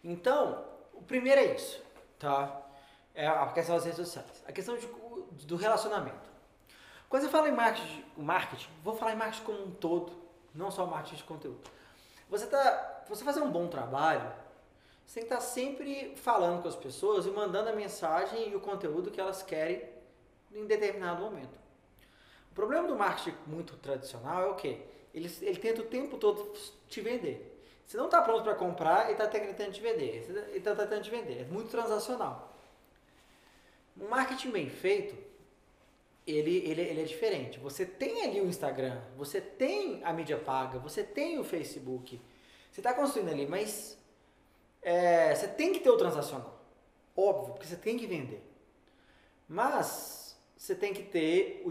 [0.02, 0.64] Então,
[0.94, 1.82] o primeiro é isso,
[2.18, 2.62] tá?
[3.14, 4.42] É a questão das redes sociais.
[4.46, 4.86] A questão de-
[5.46, 6.28] do relacionamento.
[7.08, 10.12] Quando eu falo em marketing, marketing, vou falar em marketing como um todo,
[10.54, 11.60] não só marketing de conteúdo.
[12.28, 14.30] Você tá, você fazer um bom trabalho,
[15.06, 18.60] você tem que estar sempre falando com as pessoas e mandando a mensagem e o
[18.60, 19.88] conteúdo que elas querem
[20.52, 21.58] em determinado momento.
[22.50, 24.82] O problema do marketing muito tradicional é o quê?
[25.14, 26.52] Ele, ele tenta o tempo todo
[26.88, 27.57] te vender.
[27.88, 30.26] Você não está pronto para comprar e está tentando te vender.
[30.28, 31.40] Ele está tentando te vender.
[31.40, 32.54] É muito transacional.
[33.98, 35.16] Um marketing bem feito,
[36.26, 37.58] ele, ele, ele é diferente.
[37.58, 42.20] Você tem ali o Instagram, você tem a mídia paga, você tem o Facebook.
[42.70, 43.96] Você está construindo ali, mas
[44.82, 46.62] é, você tem que ter o transacional.
[47.16, 48.42] Óbvio, porque você tem que vender.
[49.48, 51.70] Mas você tem que ter o,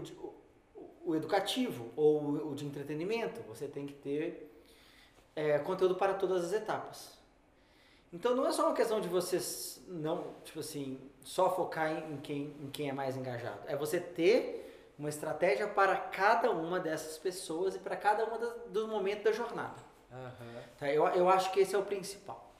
[0.76, 3.40] o, o educativo ou o, o de entretenimento.
[3.42, 4.47] Você tem que ter
[5.38, 7.16] é, conteúdo para todas as etapas.
[8.12, 9.38] Então não é só uma questão de você
[9.86, 13.60] não, tipo assim, só focar em, em quem, em quem é mais engajado.
[13.66, 18.52] É você ter uma estratégia para cada uma dessas pessoas e para cada uma das,
[18.68, 19.80] dos momentos da jornada.
[20.10, 20.62] Aham.
[20.76, 20.92] Tá?
[20.92, 22.52] Eu, eu acho que esse é o principal.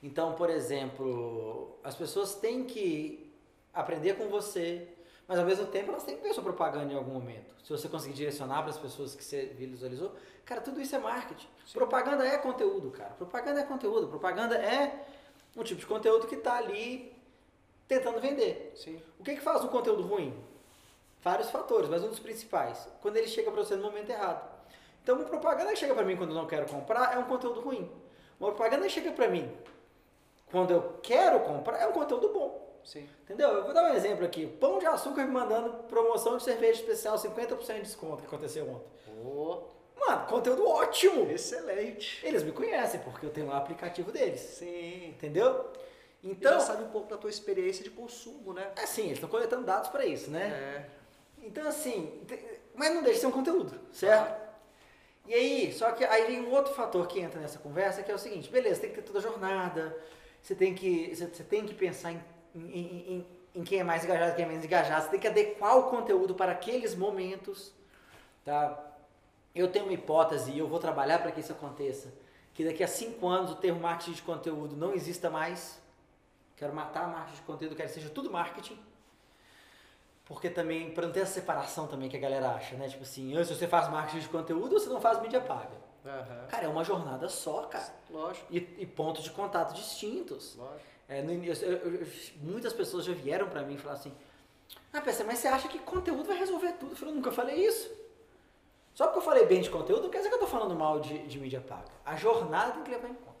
[0.00, 3.34] Então, por exemplo, as pessoas têm que
[3.72, 4.86] aprender com você,
[5.26, 7.54] mas ao mesmo tempo elas têm que ver sua propaganda em algum momento.
[7.62, 10.12] Se você conseguir direcionar para as pessoas que você visualizou,
[10.44, 11.48] cara, tudo isso é marketing.
[11.72, 13.10] Propaganda é conteúdo, cara.
[13.14, 14.08] Propaganda é conteúdo.
[14.08, 15.04] Propaganda é
[15.56, 17.14] um tipo de conteúdo que está ali
[17.88, 18.72] tentando vender.
[18.76, 19.00] Sim.
[19.18, 20.34] O que, que faz um conteúdo ruim?
[21.22, 24.46] Vários fatores, mas um dos principais, quando ele chega para você no momento errado.
[25.02, 27.60] Então, uma propaganda que chega para mim quando eu não quero comprar é um conteúdo
[27.60, 27.90] ruim.
[28.38, 29.50] Uma propaganda que chega para mim
[30.50, 32.63] quando eu quero comprar é um conteúdo bom.
[32.84, 33.08] Sim.
[33.22, 33.48] Entendeu?
[33.48, 34.46] Eu vou dar um exemplo aqui.
[34.46, 38.86] Pão de açúcar me mandando promoção de cerveja especial, 50% de desconto que aconteceu ontem.
[39.24, 39.62] Ô,
[39.96, 41.30] Mano, conteúdo ótimo!
[41.30, 42.24] excelente.
[42.26, 44.40] Eles me conhecem porque eu tenho lá o aplicativo deles.
[44.40, 45.08] Sim.
[45.08, 45.72] Entendeu?
[46.22, 48.72] Então, já sabe um pouco da tua experiência de consumo, né?
[48.78, 50.48] assim, eles estão coletando dados para isso, né?
[50.48, 51.46] É.
[51.46, 52.22] Então, assim,
[52.74, 54.42] mas não deixa de ser um conteúdo, certo?
[55.26, 58.14] E aí, só que aí vem um outro fator que entra nessa conversa, que é
[58.14, 59.96] o seguinte, beleza, tem que ter toda a jornada,
[60.40, 62.22] você tem que, você tem que pensar em,
[62.54, 65.76] em, em, em quem é mais engajado, quem é menos engajado, você tem que adequar
[65.78, 67.72] o conteúdo para aqueles momentos,
[68.44, 68.80] tá?
[69.54, 72.12] Eu tenho uma hipótese e eu vou trabalhar para que isso aconteça,
[72.52, 75.80] que daqui a cinco anos o termo marketing de conteúdo não exista mais,
[76.56, 78.78] quero matar marketing de conteúdo, quero que seja tudo marketing,
[80.24, 82.88] porque também, para não ter essa separação também que a galera acha, né?
[82.88, 85.84] Tipo assim, antes você faz marketing de conteúdo você não faz mídia paga.
[86.06, 86.46] Aham.
[86.48, 87.92] Cara, é uma jornada só, cara.
[88.10, 90.56] Lógico, E, e pontos de contato distintos.
[90.56, 90.93] lógico.
[91.08, 92.06] É, no eu- eu-
[92.40, 94.14] muitas pessoas já vieram pra mim e falaram assim:
[94.92, 96.92] Ah, PC, mas você acha que conteúdo vai resolver tudo?
[96.92, 97.90] Eu falei, nunca falei isso.
[98.94, 101.00] Só porque eu falei bem de conteúdo, não quer dizer que eu tô falando mal
[101.00, 101.90] de, de mídia paga.
[102.04, 103.34] A jornada tem que levar em conta.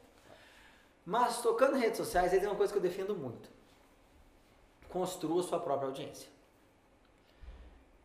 [1.06, 3.48] Mas tocando em redes sociais, aí tem uma coisa que eu defendo muito.
[4.88, 6.28] Construa sua própria audiência.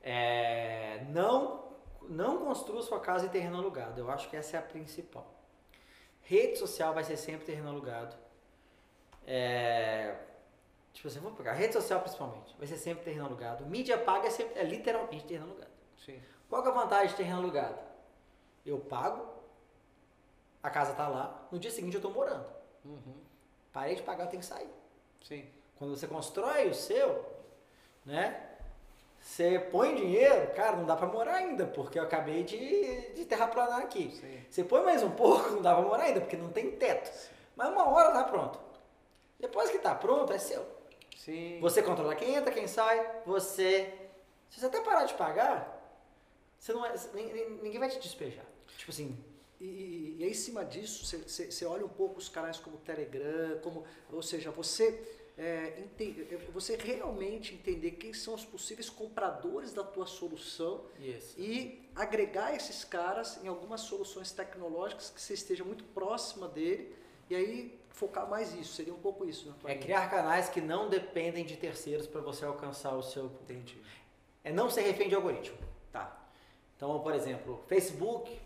[0.01, 1.63] É, não,
[2.07, 3.99] não construa sua casa em terreno alugado.
[3.99, 5.25] Eu acho que essa é a principal.
[6.21, 8.15] Rede social vai ser sempre terreno alugado.
[9.25, 10.15] É,
[10.93, 12.55] tipo assim, vou pegar rede social principalmente.
[12.57, 13.65] Vai ser sempre terreno alugado.
[13.65, 15.71] Mídia paga é, sempre, é literalmente terreno alugado.
[16.05, 16.21] Sim.
[16.49, 17.77] Qual que é a vantagem de terreno alugado?
[18.65, 19.25] Eu pago,
[20.61, 22.45] a casa tá lá, no dia seguinte eu tô morando.
[22.83, 23.15] Uhum.
[23.71, 24.69] Parei de pagar, eu tenho que sair.
[25.23, 25.47] Sim.
[25.77, 27.25] Quando você constrói o seu,
[28.05, 28.45] né?
[29.19, 33.81] Você põe dinheiro, cara, não dá pra morar ainda, porque eu acabei de, de terraplanar
[33.81, 34.11] aqui.
[34.11, 34.45] Sim.
[34.49, 37.11] Você põe mais um pouco, não dá pra morar ainda, porque não tem teto.
[37.55, 38.59] Mas uma hora tá pronto.
[39.39, 40.65] Depois que tá pronto, é seu.
[41.17, 41.59] Sim.
[41.61, 43.93] Você controla quem entra, quem sai, você.
[44.49, 45.75] Se você até parar de pagar,
[46.57, 46.93] você não é,
[47.61, 48.45] ninguém vai te despejar.
[48.77, 49.17] Tipo assim,
[49.61, 52.57] E, e, e aí, em cima disso, você- você você olha um pouco os canais
[52.57, 55.03] como o Telegram, como, ou seja, você,
[55.37, 56.13] é, ente-
[56.53, 61.37] você realmente entender quem são os possíveis compradores da tua solução Isso.
[61.37, 66.95] e agregar esses caras em algumas soluções tecnológicas que você esteja muito próxima dele
[67.29, 68.73] e aí focar mais isso.
[68.73, 72.93] Seria um pouco isso, É criar canais que não dependem de terceiros para você alcançar
[72.95, 73.51] o seu público.
[73.51, 73.81] Entendi.
[74.43, 75.57] É não ser refém de algoritmo.
[75.91, 76.17] Tá.
[76.77, 78.39] Então, por exemplo, Facebook,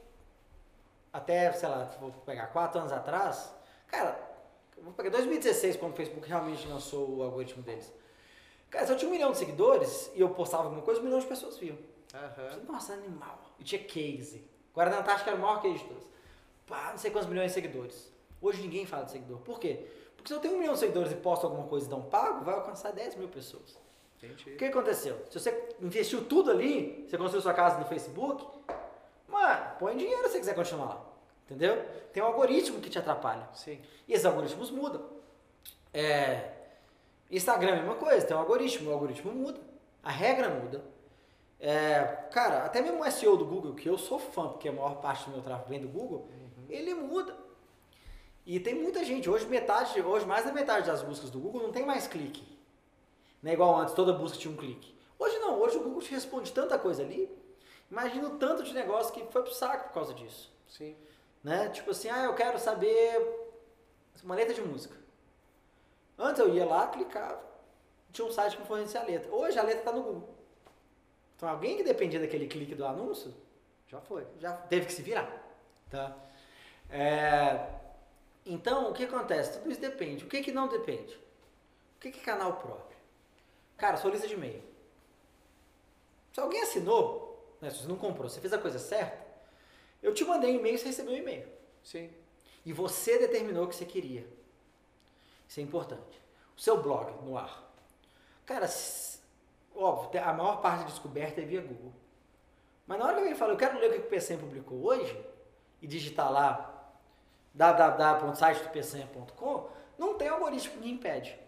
[1.11, 3.53] até, sei lá, vou pegar quatro anos atrás,
[3.87, 4.19] cara,
[4.81, 7.93] vou pegar 2016, quando o Facebook realmente lançou o algoritmo deles.
[8.71, 11.19] Cara, se eu tinha um milhão de seguidores e eu postava alguma coisa, um milhão
[11.19, 11.77] de pessoas viam.
[12.11, 12.63] Aham.
[12.67, 13.39] Nossa, animal.
[13.59, 14.49] E tinha case.
[14.73, 16.07] Guarda Antártica era o maior case de todos.
[16.65, 18.12] Pá, não sei quantos milhões de seguidores.
[18.43, 19.39] Hoje ninguém fala de seguidor.
[19.39, 19.87] Por quê?
[20.17, 22.43] Porque se eu tenho um milhão de seguidores e posto alguma coisa e dão pago,
[22.43, 23.81] vai alcançar 10 mil pessoas.
[24.17, 24.51] Entendi.
[24.51, 25.17] O que aconteceu?
[25.29, 28.45] Se você investiu tudo ali, você construiu sua casa no Facebook,
[29.29, 31.05] mano, põe dinheiro se você quiser continuar lá.
[31.45, 31.85] Entendeu?
[32.11, 33.47] Tem um algoritmo que te atrapalha.
[33.53, 33.81] Sim.
[34.07, 35.01] E esses algoritmos mudam.
[35.93, 36.51] É,
[37.31, 39.59] Instagram é a mesma coisa, tem um algoritmo, o algoritmo muda.
[40.03, 40.83] A regra muda.
[41.59, 44.95] É, cara, até mesmo o SEO do Google, que eu sou fã, porque a maior
[44.95, 46.27] parte do meu tráfego vem do Google,
[46.69, 47.42] ele muda.
[48.45, 51.71] E tem muita gente, hoje metade, hoje mais da metade das buscas do Google não
[51.71, 52.45] tem mais clique.
[53.41, 54.93] Não é igual antes, toda busca tinha um clique.
[55.17, 57.29] Hoje não, hoje o Google te responde tanta coisa ali.
[57.89, 60.51] Imagina o tanto de negócio que foi pro saco por causa disso.
[60.67, 60.95] Sim.
[61.43, 61.69] Né?
[61.69, 63.21] Tipo assim, ah, eu quero saber
[64.23, 64.95] uma letra de música.
[66.17, 67.41] Antes eu ia lá, clicava,
[68.11, 69.33] tinha um site que fornecia a letra.
[69.33, 70.29] Hoje a letra está no Google.
[71.35, 73.33] Então alguém que dependia daquele clique do anúncio
[73.87, 74.25] Já foi.
[74.39, 75.29] já teve que se virar.
[75.89, 76.15] Tá?
[76.89, 77.67] É,
[78.45, 79.57] então, o que acontece?
[79.57, 80.25] Tudo isso depende.
[80.25, 81.13] O que, que não depende?
[81.95, 82.97] O que, que é canal próprio?
[83.77, 84.61] Cara, sua lista de e-mail.
[86.33, 89.23] Se alguém assinou, né, se você não comprou, você fez a coisa certa,
[90.01, 91.47] eu te mandei um e-mail e você recebeu um e-mail.
[91.83, 92.11] Sim.
[92.65, 94.27] E você determinou o que você queria.
[95.47, 96.21] Isso é importante.
[96.57, 97.71] O seu blog no ar.
[98.45, 98.69] Cara,
[99.73, 101.93] óbvio, a maior parte da descoberta é via Google.
[102.85, 105.17] Mas na hora que alguém fala, eu quero ler o que o PCM publicou hoje,
[105.83, 106.72] e digitar lá
[107.53, 111.41] www.sitedopcm.com, não tem algoritmo que me impede.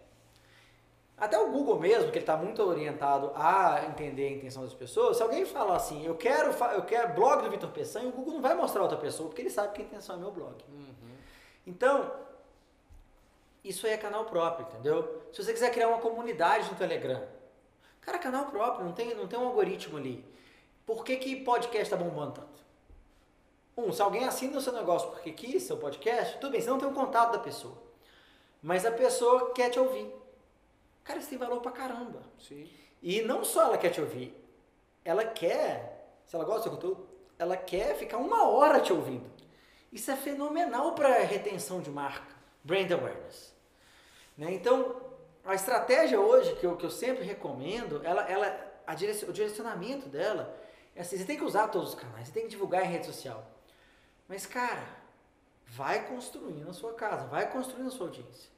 [1.17, 5.15] Até o Google mesmo, que ele está muito orientado a entender a intenção das pessoas,
[5.15, 8.41] se alguém falar assim, eu quero, eu quero blog do Vitor Peçanha, o Google não
[8.41, 10.61] vai mostrar outra pessoa, porque ele sabe que a intenção é meu blog.
[11.65, 12.11] Então,
[13.63, 15.23] isso aí é canal próprio, entendeu?
[15.31, 17.23] Se você quiser criar uma comunidade no Telegram,
[18.01, 20.23] cara, canal próprio, não tem, não tem um algoritmo ali.
[20.85, 22.64] Por que, que podcast tá bombando tanto?
[23.77, 26.77] Um, se alguém assina o seu negócio porque quis, seu podcast, tudo bem, você não
[26.77, 27.77] tem o contato da pessoa.
[28.61, 30.13] Mas a pessoa quer te ouvir.
[31.03, 32.23] Cara, isso tem valor pra caramba.
[32.39, 32.69] Sim.
[33.01, 34.33] E não só ela quer te ouvir,
[35.03, 37.07] ela quer, se ela gosta do seu conteúdo,
[37.38, 39.29] ela quer ficar uma hora te ouvindo.
[39.91, 42.33] Isso é fenomenal para retenção de marca,
[42.63, 43.53] brand awareness.
[44.38, 44.53] Né?
[44.53, 45.01] Então,
[45.43, 50.09] a estratégia hoje que eu, que eu sempre recomendo, ela, ela, a direc- o direcionamento
[50.09, 50.57] dela
[50.95, 53.05] é assim, você tem que usar todos os canais, você tem que divulgar em rede
[53.05, 53.45] social.
[54.27, 54.83] Mas, cara,
[55.67, 58.49] vai construindo a sua casa, vai construindo a sua audiência.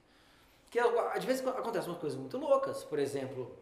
[0.63, 2.83] Porque às vezes acontecem umas coisas muito loucas.
[2.83, 3.57] Por exemplo,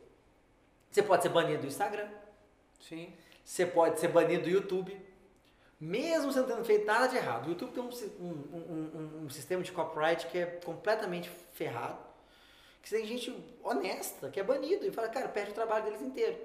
[0.90, 2.08] você pode ser banido do Instagram,
[2.80, 3.14] Sim.
[3.44, 5.00] você pode ser banido do YouTube,
[5.80, 7.46] mesmo você não tendo feito nada de errado.
[7.48, 11.98] O YouTube tem um, um, um- um- sistema de copyright que é completamente ferrado.
[12.82, 16.38] Que tem gente honesta que é banido e fala, cara, perde o trabalho deles inteiro.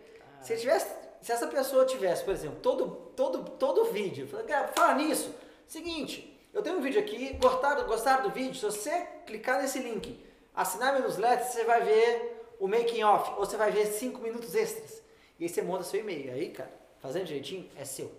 [0.42, 4.94] Se, tivesse, se essa pessoa tivesse, por exemplo, todo, todo, todo vídeo, fala, cara, fala
[4.94, 5.34] nisso.
[5.70, 8.56] Seguinte, eu tenho um vídeo aqui, gostaram, gostaram do vídeo?
[8.56, 10.20] Se você clicar nesse link,
[10.52, 14.52] assinar meu newsletter, você vai ver o making off, ou você vai ver 5 minutos
[14.56, 15.00] extras.
[15.38, 16.32] E aí você monta seu e-mail.
[16.32, 18.10] Aí, cara, fazendo direitinho, é seu.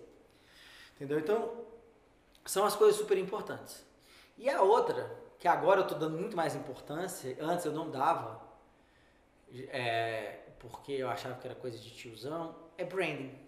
[0.96, 1.18] Entendeu?
[1.18, 1.52] Então,
[2.46, 3.84] são as coisas super importantes.
[4.38, 8.42] E a outra, que agora eu estou dando muito mais importância, antes eu não dava,
[9.68, 13.38] é, porque eu achava que era coisa de tiozão, é branding.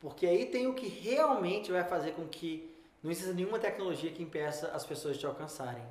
[0.00, 4.22] Porque aí tem o que realmente vai fazer com que não exista nenhuma tecnologia que
[4.22, 5.84] impeça as pessoas de te alcançarem.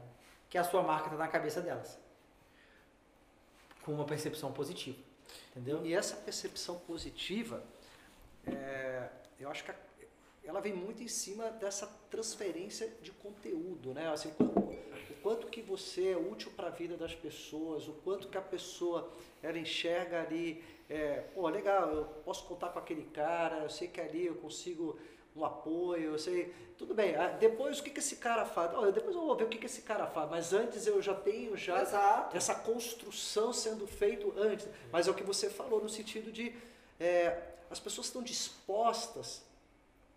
[0.50, 1.98] Que a sua marca está na cabeça delas.
[3.84, 4.98] Com uma percepção positiva.
[5.52, 5.86] Entendeu?
[5.86, 7.64] E essa percepção positiva,
[8.46, 9.72] é, eu acho que
[10.44, 14.08] ela vem muito em cima dessa transferência de conteúdo, né?
[14.10, 18.38] Assim, o quanto que você é útil para a vida das pessoas, o quanto que
[18.38, 19.12] a pessoa
[19.44, 24.00] ela enxerga ali, é, pô, legal, eu posso contar com aquele cara, eu sei que
[24.00, 24.98] ali eu consigo
[25.46, 27.16] apoio, eu sei, tudo bem.
[27.16, 28.72] Ah, depois o que, que esse cara faz?
[28.76, 31.16] Oh, depois eu vou ver o que, que esse cara faz, mas antes eu já
[31.16, 32.38] tenho já Exato.
[32.38, 34.68] essa construção sendo feito antes.
[34.92, 36.54] Mas é o que você falou no sentido de
[37.00, 39.44] é, as pessoas estão dispostas,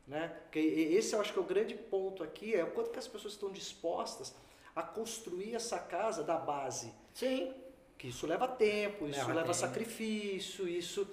[0.07, 0.29] né?
[0.43, 3.09] Porque esse eu acho que é o grande ponto aqui, é o quanto que as
[3.09, 4.35] pessoas estão dispostas
[4.77, 6.93] a construir essa casa da base.
[7.15, 7.55] Sim.
[7.97, 11.09] Que isso leva tempo, isso leva, leva sacrifício, isso.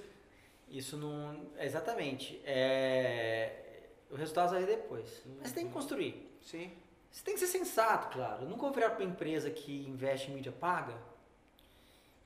[0.70, 1.50] Isso não.
[1.58, 2.42] Exatamente.
[2.44, 3.64] É
[4.10, 5.26] o resultado vir depois.
[5.26, 5.38] Uhum.
[5.40, 6.40] Mas você tem que construir.
[6.42, 6.72] Sim.
[7.12, 8.44] Você tem que ser sensato, claro.
[8.44, 10.94] Eu nunca vou virar para uma empresa que investe em mídia paga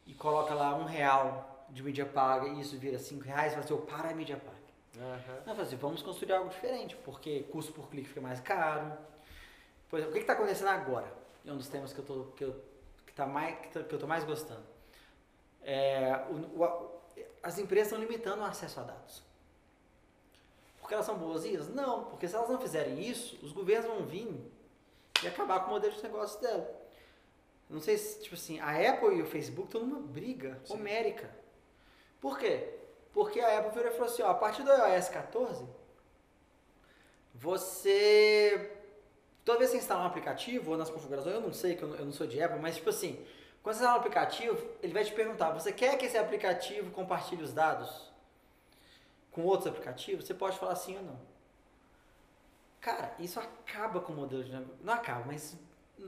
[0.05, 3.63] e coloca lá um real de mídia paga e isso vira cinco reais e fala
[3.63, 4.61] assim, eu para a mídia paga.
[4.97, 5.41] Uhum.
[5.45, 8.91] Não, assim, vamos construir algo diferente, porque custo por clique fica mais caro.
[9.89, 11.11] Por exemplo, o que está acontecendo agora?
[11.45, 12.63] É um dos temas que eu tô, que eu,
[13.05, 14.63] que tá mais, que, tô, que eu tô mais gostando.
[15.63, 17.01] É, o, o,
[17.41, 19.30] as empresas estão limitando o acesso a dados
[20.91, 21.69] porque elas são boazinhas?
[21.69, 24.27] Não, porque se elas não fizerem isso, os governos vão vir
[25.23, 26.69] e acabar com o modelo de negócio dela.
[27.69, 30.73] Não sei se, tipo assim, a Apple e o Facebook estão numa briga Sim.
[30.73, 31.33] homérica.
[32.19, 32.75] Por quê?
[33.13, 35.65] Porque a Apple virou e falou assim, ó, a partir do iOS 14,
[37.35, 38.77] você...
[39.45, 41.87] Toda vez que você instalar um aplicativo ou nas configurações, eu não sei, que eu
[41.87, 43.25] não, sou de Apple, mas tipo assim,
[43.63, 47.43] quando você instalar um aplicativo, ele vai te perguntar, você quer que esse aplicativo compartilhe
[47.43, 48.10] os dados
[49.31, 51.19] com outros aplicativos, você pode falar sim ou não.
[52.79, 54.75] Cara, isso acaba com o modelo de negócio.
[54.83, 55.55] Não acaba, mas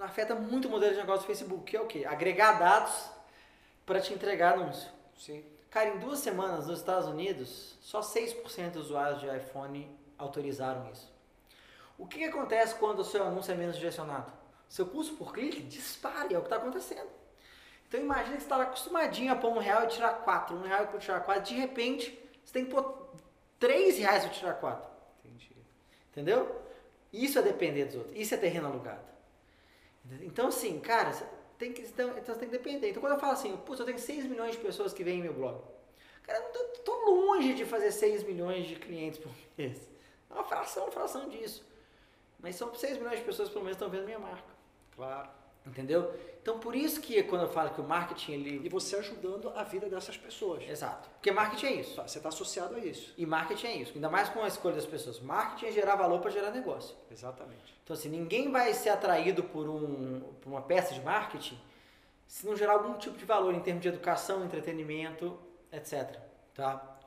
[0.02, 2.04] afeta muito o modelo de negócio do Facebook, que é o quê?
[2.06, 3.10] Agregar dados
[3.86, 4.90] para te entregar anúncio.
[5.18, 5.46] Sim.
[5.70, 11.12] Cara, em duas semanas nos Estados Unidos, só 6% dos usuários de iPhone autorizaram isso.
[11.98, 14.32] O que, que acontece quando o seu anúncio é menos direcionado?
[14.68, 17.10] Seu custo por clique dispara, é o que está acontecendo.
[17.88, 20.90] Então imagina que você estava acostumadinho a pôr um real e tirar quatro, um real
[20.92, 23.10] e tirar quatro, de repente você tem que pôr
[23.60, 24.90] 3 reais para tirar 4.
[25.24, 25.56] Entendi.
[26.12, 26.62] Entendeu?
[27.12, 28.16] Isso é depender dos outros.
[28.16, 29.14] Isso é terreno alugado.
[30.22, 31.12] Então, assim, cara,
[31.58, 32.90] tem que, então, então você tem que depender.
[32.90, 35.34] Então, quando eu falo assim, putz, eu tenho 6 milhões de pessoas que veem meu
[35.34, 35.62] blog.
[36.24, 39.90] Cara, eu tô, tô longe de fazer 6 milhões de clientes por mês.
[40.30, 41.66] É uma fração, uma fração disso.
[42.40, 44.52] Mas são 6 milhões de pessoas por mês que estão vendo minha marca.
[44.96, 45.30] Claro.
[45.66, 46.14] Entendeu?
[46.42, 48.66] Então, por isso que quando eu falo que o marketing ele...
[48.66, 50.62] E você ajudando a vida dessas pessoas.
[50.68, 51.10] Exato.
[51.12, 52.02] Porque marketing é isso.
[52.02, 53.14] Você está associado a isso.
[53.18, 53.94] E marketing é isso.
[53.96, 55.22] Ainda mais com a escolha das pessoas.
[55.22, 56.98] Marketing é gerar valor para gerar negócio.
[57.10, 57.74] Exatamente.
[57.84, 61.58] Então, assim, ninguém vai ser atraído por, um, por uma peça de marketing
[62.28, 65.38] se não gerar algum tipo de valor em termos de educação, entretenimento,
[65.72, 66.20] etc.
[66.54, 67.00] Tá?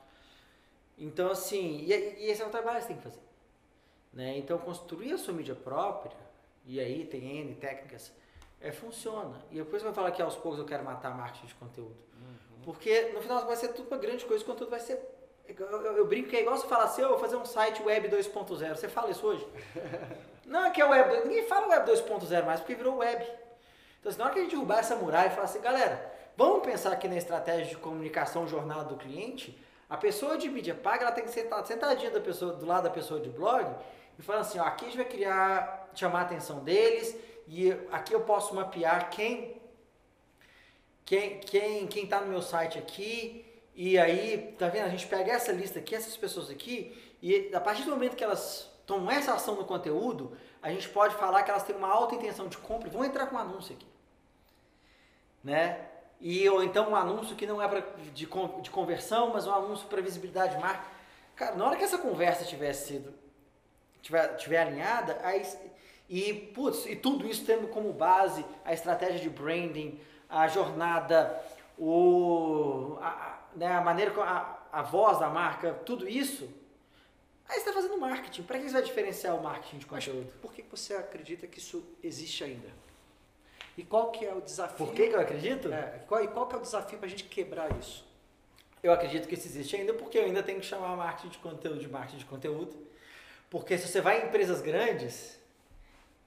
[0.97, 3.21] Então, assim, e, e esse é o trabalho que você tem que fazer.
[4.13, 4.37] Né?
[4.37, 6.15] Então, construir a sua mídia própria,
[6.65, 8.11] e aí tem N técnicas
[8.61, 9.35] é, funciona.
[9.51, 11.97] E depois eu vou falar que aos poucos eu quero matar marketing de conteúdo.
[12.13, 12.61] Uhum.
[12.63, 14.99] Porque no final vai ser tudo uma grande coisa, o conteúdo vai ser.
[15.47, 17.81] Eu, eu, eu, brinco que é igual você falar assim, eu vou fazer um site
[17.81, 18.75] web 2.0.
[18.75, 19.47] Você fala isso hoje?
[20.45, 21.23] Não é que é web 2.0.
[21.25, 23.23] Ninguém fala web 2.0 mais porque virou web.
[23.99, 26.65] Então, assim, na hora que a gente derrubar essa muralha e falar assim, galera, vamos
[26.65, 29.57] pensar aqui na estratégia de comunicação jornada do cliente.
[29.89, 32.89] A pessoa de mídia paga, ela tem que sentar sentadinha da pessoa, do lado da
[32.89, 33.73] pessoa de blog
[34.19, 37.15] e falar assim, ó, aqui a gente vai criar, chamar a atenção deles,
[37.47, 39.61] e aqui eu posso mapear quem
[41.05, 43.45] quem quem quem está no meu site aqui.
[43.73, 44.85] E aí tá vendo?
[44.85, 48.23] A gente pega essa lista aqui essas pessoas aqui e a partir do momento que
[48.23, 52.15] elas tomam essa ação no conteúdo a gente pode falar que elas têm uma alta
[52.15, 53.87] intenção de compra e vão entrar com um anúncio aqui
[55.43, 55.85] né?
[56.19, 57.81] E ou então um anúncio que não é pra,
[58.13, 58.27] de,
[58.61, 60.85] de conversão mas um anúncio para visibilidade de marca
[61.35, 63.13] cara na hora que essa conversa tiver sido
[64.01, 65.43] tiver, tiver alinhada aí
[66.09, 69.99] e, putz, e tudo isso tendo como base a estratégia de branding,
[70.29, 71.41] a jornada,
[71.77, 76.49] o, a, né, a maneira, a, a voz da marca, tudo isso,
[77.47, 78.43] aí você está fazendo marketing.
[78.43, 80.27] Para que você vai diferenciar o marketing de conteúdo?
[80.31, 82.69] Mas por que você acredita que isso existe ainda?
[83.77, 84.77] E qual que é o desafio?
[84.77, 85.71] Por que, que eu acredito?
[85.71, 88.05] É, qual, e qual que é o desafio para a gente quebrar isso?
[88.81, 91.79] Eu acredito que isso existe ainda porque eu ainda tenho que chamar marketing de conteúdo
[91.79, 92.87] de marketing de conteúdo.
[93.49, 95.39] Porque se você vai em empresas grandes,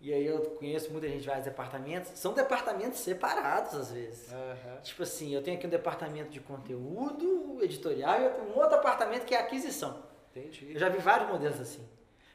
[0.01, 2.13] E aí eu conheço muita gente de vários departamentos.
[2.19, 4.33] São departamentos separados às vezes.
[4.33, 4.81] Aham.
[4.83, 8.77] Tipo assim, eu tenho aqui um departamento de conteúdo editorial e eu tenho um outro
[8.77, 10.03] departamento que é aquisição.
[10.31, 10.73] Entendi.
[10.73, 11.87] Eu já vi vários modelos assim.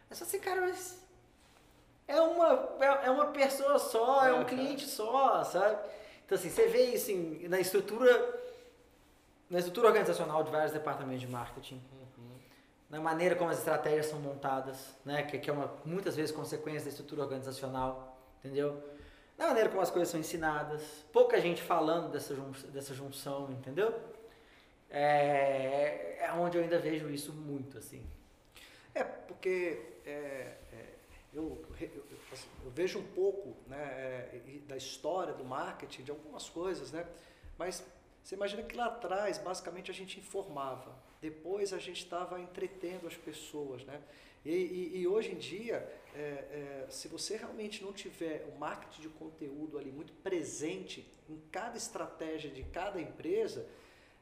[0.09, 1.03] Mas assim, cara, mas
[2.07, 5.79] é uma, é é uma pessoa só, é um cliente só, sabe?
[6.23, 8.43] Então assim, você vê isso em- na estrutura
[9.49, 12.04] na estrutura organizacional de vários departamentos de marketing, Uhum.
[12.89, 16.83] Na maneira como as estratégias são montadas, né, que, que é uma muitas vezes consequência
[16.83, 18.81] da estrutura organizacional, entendeu?
[19.37, 20.81] Na maneira como as coisas são ensinadas,
[21.11, 23.93] pouca gente falando dessa, jun- dessa junção, entendeu?
[24.89, 28.05] É, é onde eu ainda vejo isso muito, assim.
[28.93, 30.11] É, porque é,
[30.71, 30.93] é,
[31.33, 36.49] eu, eu, assim, eu vejo um pouco né, é, da história do marketing, de algumas
[36.49, 37.05] coisas, né?
[37.57, 37.83] Mas
[38.23, 40.93] você imagina que lá atrás, basicamente, a gente informava.
[41.29, 43.99] Depois a gente estava entretendo as pessoas, né?
[44.45, 45.77] E, e- e hoje em dia,
[46.13, 50.97] é, é, se você realmente não tiver o marketing de conteúdo ali muito presente
[51.27, 53.65] em cada estratégia de cada empresa,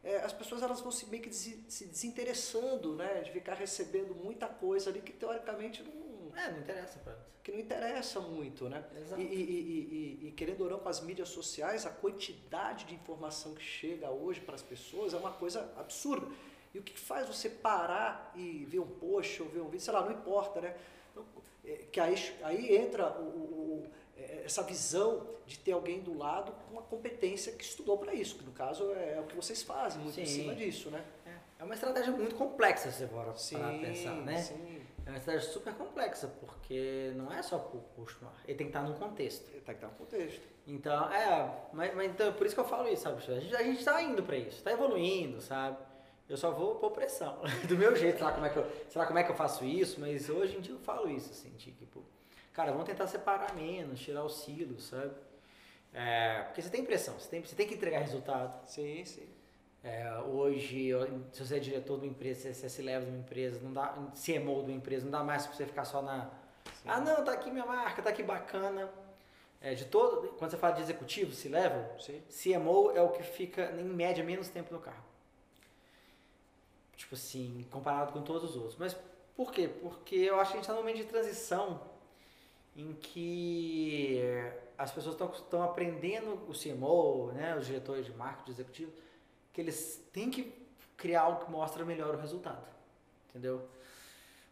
[0.01, 4.15] é, as pessoas elas vão se meio que desi- se desinteressando, né, de ficar recebendo
[4.15, 7.19] muita coisa ali que teoricamente não, É, não interessa elas.
[7.43, 8.81] que não interessa muito, né?
[9.01, 9.21] Exato.
[9.21, 12.95] E, e- e- e- e, querendo ou não, com as mídias sociais, a quantidade de
[12.95, 16.27] informação que chega hoje para as pessoas é uma coisa absurda.
[16.73, 19.93] E o que faz você parar e ver um post ou ver um vídeo, sei
[19.93, 20.75] lá, não importa, né?
[21.11, 21.23] Então,
[21.65, 26.17] é, que aí, aí entra o- o- o- é, essa visão de ter alguém do
[26.17, 29.61] lado com uma competência que estudou para isso, que no caso é, o que vocês
[29.61, 30.41] fazem, muito em Sim.
[30.41, 31.03] cima disso, né?
[31.27, 33.33] É, é uma estratégia muito complexa, se você for parar
[33.69, 34.37] pra pensar, né?
[34.37, 34.81] sim.
[35.05, 38.81] É uma estratégia super complexa, porque não é só por custo ele tem que estar
[38.83, 39.51] num contexto.
[39.51, 40.41] Tem que estar no contexto.
[40.65, 43.17] Então, é, mas, mas então, por isso que eu falo isso, sabe?
[43.17, 45.77] A gente, a gente tá indo pra isso, tá evoluindo, sabe?
[46.33, 47.37] Eu só vou pôr pressão.
[47.69, 49.35] Do meu jeito, sei lá como é que eu, sei lá como é que eu
[49.35, 52.03] faço isso, mas hoje em dia eu falo isso, assim, tipo,
[52.51, 55.11] cara, vamos tentar separar menos, tirar os silos, sabe?
[55.93, 58.67] É, porque você tem pressão, você tem, você tem que entregar resultado.
[58.67, 59.27] Sim, sim.
[59.83, 60.89] É, hoje,
[61.31, 63.71] se você é diretor de uma empresa, se você se leva de uma empresa, não
[63.71, 66.31] dá, CMO de uma empresa, não dá mais pra você ficar só na.
[66.81, 66.87] Sim.
[66.87, 68.89] Ah, não, tá aqui minha marca, tá aqui bacana.
[69.61, 72.23] É, de todo, quando você fala de executivo, se level, Sim.
[72.27, 75.12] CMO é o que fica, em média, menos tempo no carro.
[77.03, 78.77] Tipo assim, comparado com todos os outros.
[78.77, 78.95] Mas
[79.35, 79.67] por quê?
[79.67, 81.81] Porque eu acho que a gente está num momento de transição
[82.77, 84.21] em que
[84.77, 88.91] as pessoas estão aprendendo o CMO, né, os diretores de marketing, executivo,
[89.51, 90.53] que eles têm que
[90.95, 92.65] criar algo que mostra melhor o resultado.
[93.29, 93.67] Entendeu?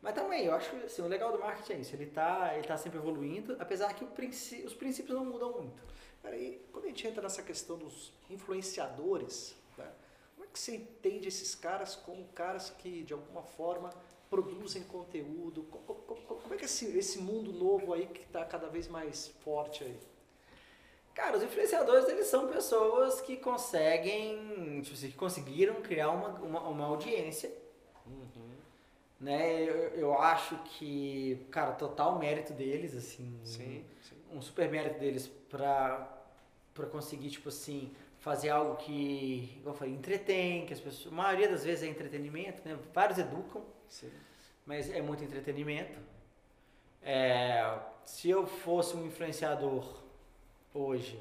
[0.01, 2.67] Mas também, eu acho que assim, o legal do marketing é isso, ele está ele
[2.67, 5.81] tá sempre evoluindo, apesar que o princí- os princípios não mudam muito.
[6.23, 9.55] Aí, quando a gente entra nessa questão dos influenciadores,
[10.51, 13.89] que você entende esses caras como caras que, de alguma forma,
[14.29, 15.63] produzem conteúdo?
[15.63, 18.67] Co- co- co- Como é que é esse, esse mundo novo aí que está cada
[18.67, 19.97] vez mais forte aí?
[21.13, 26.61] Cara, os influenciadores, eles são pessoas que conseguem, tipo assim, que conseguiram criar uma, uma,
[26.69, 27.51] uma audiência,
[29.19, 29.61] né?
[29.63, 34.15] Eu, eu acho que, cara, total mérito deles, assim, Sim, sim.
[34.31, 36.07] um super mérito deles pra,
[36.73, 41.15] pra conseguir, tipo assim, fazer algo que, igual eu falei, entretém, que as pessoas, a
[41.15, 42.77] maioria das vezes é entretenimento, né?
[42.93, 44.11] Vários educam, sim.
[44.65, 45.99] mas é muito entretenimento.
[47.01, 50.03] É, se eu fosse um influenciador
[50.71, 51.19] hoje,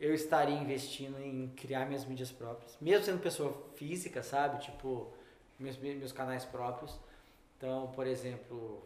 [0.00, 4.58] eu estaria investindo em criar minhas mídias próprias, mesmo sendo pessoa física, sabe?
[4.58, 5.12] Tipo,
[5.56, 6.98] meus, meus canais próprios.
[7.56, 8.82] Então, por exemplo,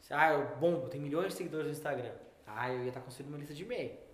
[0.00, 2.14] se, ah, eu bombo, tem milhões de seguidores no Instagram.
[2.46, 4.05] Ah, eu ia estar construindo uma lista de e-mail.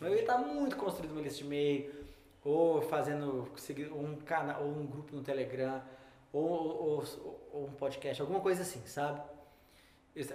[0.00, 2.06] Eu ia estar muito construindo uma lista de e-mail,
[2.44, 3.48] ou fazendo
[3.94, 5.82] um canal, ou um grupo no Telegram,
[6.32, 9.20] ou, ou- ou um podcast, alguma coisa assim, sabe?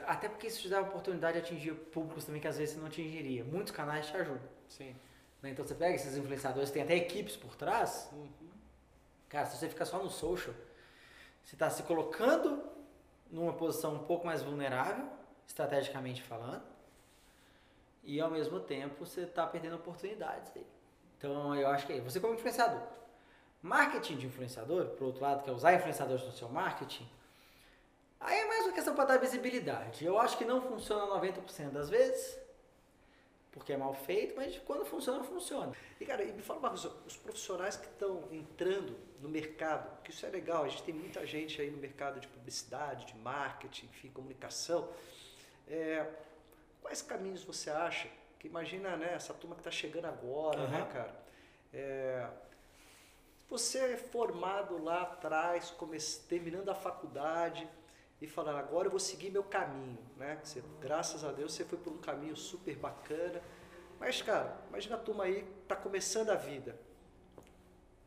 [0.05, 2.79] Até porque isso te dá a oportunidade de atingir públicos também que às vezes você
[2.79, 3.43] não atingiria.
[3.43, 4.41] Muitos canais te ajudam.
[4.67, 4.95] Sim.
[5.41, 5.49] né?
[5.49, 8.07] Então você pega esses influenciadores, tem até equipes por trás.
[8.13, 8.27] Uhum.
[9.27, 10.53] Cara, se você ficar só no social,
[11.43, 12.61] você está se colocando
[13.31, 15.07] numa posição um pouco mais vulnerável,
[15.47, 16.61] estrategicamente falando,
[18.03, 20.65] e ao mesmo tempo você está perdendo oportunidades aí.
[21.17, 22.81] Então eu acho que é você como influenciador.
[23.61, 27.07] Marketing de influenciador, por outro lado, que é usar influenciadores no seu marketing,
[28.19, 30.03] aí é mais uma questão para dar visibilidade.
[30.03, 32.39] Eu acho que não funciona 90% das vezes,
[33.51, 35.73] porque é mal feito, mas quando funciona, funciona.
[35.99, 40.09] E, cara, e me fala uma coisa, os profissionais que estão entrando no mercado, que
[40.09, 43.85] isso é legal, a gente tem muita gente aí no mercado de publicidade, de marketing,
[43.85, 44.89] enfim, comunicação.
[45.67, 46.07] É,
[46.81, 48.07] quais caminhos você acha?
[48.39, 50.87] Que imagina, né, essa turma que está chegando agora, né, Aham.
[50.87, 51.15] cara?
[51.73, 52.27] É,
[53.49, 57.67] você é formado lá atrás, come- terminando a faculdade,
[58.19, 60.37] e falar, agora eu vou seguir meu caminho, né?
[60.39, 63.41] Que você, graças a Deus você foi por um caminho super bacana.
[63.99, 66.77] Mas, cara, imagina a turma aí, tá começando a vida.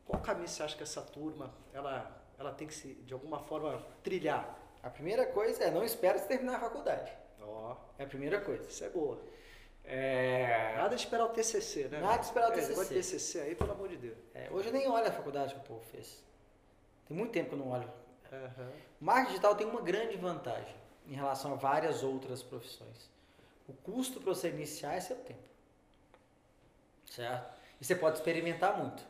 [0.06, 3.84] Qual caminho você acha que essa turma, ela, ela tem que se, de alguma forma,
[4.04, 4.56] trilhar?
[4.84, 7.10] A primeira coisa é não espera você terminar a faculdade.
[7.46, 8.66] Ó, É a primeira coisa.
[8.68, 9.20] isso é boa.
[9.84, 10.74] É...
[10.76, 12.00] Nada de esperar o TCC, né?
[12.00, 13.16] Nada de esperar o É, esse negócio de TCC.
[13.16, 14.16] TCC aí, pelo amor de Deus.
[14.34, 16.22] é, hoje eu nem olho a faculdade que o povo fez.
[17.06, 17.88] Tem muito tempo que eu não olho.
[19.00, 20.74] O marketing digital tem uma grande vantagem
[21.06, 23.10] em relação a várias outras profissões.
[23.68, 25.42] O custo para você iniciar é seu tempo.
[27.10, 27.54] Certo?
[27.80, 29.04] E você pode experimentar muito.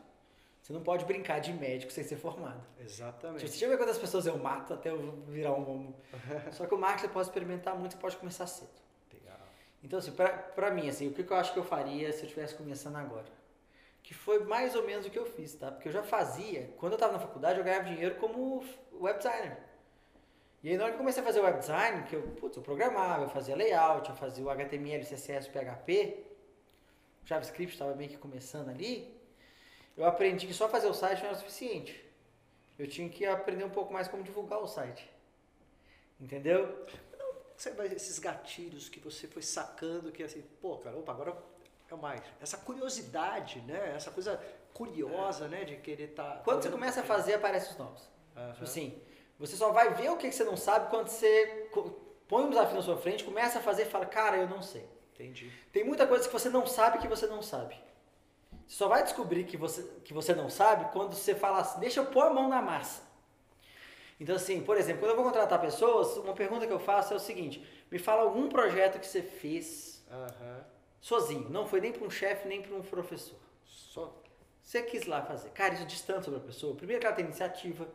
[0.65, 2.59] Você não pode brincar de médico sem ser formado.
[2.79, 3.41] Exatamente.
[3.41, 5.95] Tipo, Você já vê quantas pessoas eu mato até eu virar um homo.
[6.51, 8.71] Só que o marketing você pode experimentar muito, você pode começar cedo.
[9.13, 9.37] Legal.
[9.83, 12.23] Então, assim, pra, pra mim, assim, o que eu acho que eu faria se eu
[12.23, 13.27] estivesse começando agora?
[14.01, 15.69] Que foi mais ou menos o que eu fiz, tá?
[15.69, 18.65] Porque eu já fazia, quando eu estava na faculdade, eu ganhava dinheiro como
[18.99, 19.59] web designer.
[20.63, 22.63] E aí, na hora que eu comecei a fazer web design, que eu, putz, eu
[22.63, 26.25] programava, eu fazia layout, eu fazia o HTML, CSS, PHP,
[27.23, 29.13] JavaScript estava meio que começando ali,
[29.97, 32.03] eu aprendi que só fazer o site não era suficiente.
[32.77, 35.09] Eu tinha que aprender um pouco mais como divulgar o site.
[36.19, 36.85] Entendeu?
[37.75, 41.37] Vai esses gatilhos que você foi sacando que assim, pô, cara, opa, agora
[41.89, 42.21] é mais.
[42.41, 43.93] Essa curiosidade, né?
[43.95, 44.41] Essa coisa
[44.73, 45.63] curiosa, né?
[45.63, 46.43] De querer tá estar.
[46.43, 48.09] Quando você começa a fazer, aparecem os novos.
[48.51, 49.01] Tipo assim,
[49.39, 51.69] você só vai ver o que você não sabe quando você
[52.27, 54.85] põe um desafio na sua frente, começa a fazer e fala, cara, eu não sei.
[55.13, 55.49] Entendi.
[55.71, 57.79] Tem muita coisa que você não sabe que você não sabe.
[58.67, 61.99] Você só vai descobrir que você, que você não sabe quando você fala assim, deixa
[61.99, 63.03] eu pôr a mão na massa.
[64.19, 67.17] Então, assim, por exemplo, quando eu vou contratar pessoas, uma pergunta que eu faço é
[67.17, 70.03] o seguinte: me fala algum projeto que você fez
[71.01, 73.37] sozinho, não foi nem para um chefe, nem para um professor.
[73.65, 74.21] Só.
[74.63, 75.49] Você quis lá fazer.
[75.49, 76.75] Cara, isso diz tanto sobre a pessoa.
[76.75, 77.87] Primeiro que ela tem iniciativa.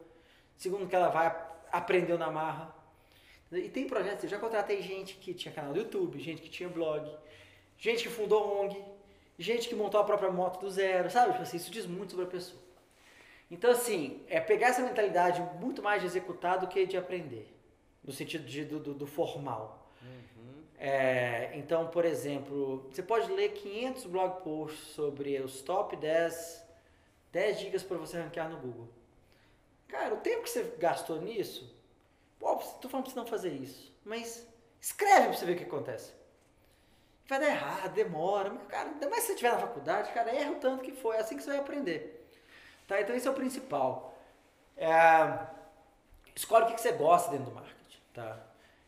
[0.57, 1.27] Segundo que ela vai
[1.73, 2.75] aprendeu na marra.
[3.53, 6.69] E tem projetos, eu já contratei gente que tinha canal do YouTube, gente que tinha
[6.69, 7.11] blog,
[7.77, 8.77] gente que fundou ONG,
[9.41, 11.33] gente que montou a própria moto do zero, sabe?
[11.33, 12.61] Tipo assim, isso diz muito sobre a pessoa.
[13.51, 17.53] Então, assim, é pegar essa mentalidade muito mais de executar do que de aprender.
[18.05, 19.91] No sentido de, do, do- do formal.
[20.79, 26.63] É, então, por exemplo, você pode ler 500 blog posts sobre os top 10,
[27.33, 28.89] 10 dicas para você ranquear no Google.
[29.89, 31.75] Cara, o tempo que você gastou nisso,
[32.39, 34.47] pô, tô falando pra você não fazer isso, mas
[34.81, 36.13] escreve pra você ver o que acontece.
[37.31, 40.53] Vai dar errado, demora, mas cara, ainda mais se você estiver na faculdade, cara, erra
[40.53, 42.29] o tanto que foi, é assim que você vai aprender.
[42.89, 43.01] Tá?
[43.01, 44.15] Então esse é o principal.
[44.77, 44.89] É,
[46.35, 48.39] escolhe o que você gosta dentro do marketing, tá?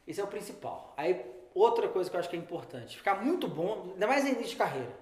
[0.07, 0.95] Esse é o principal.
[0.97, 1.25] Aí,
[1.55, 4.51] outra coisa que eu acho que é importante, ficar muito bom, ainda mais no início
[4.53, 4.93] de carreira.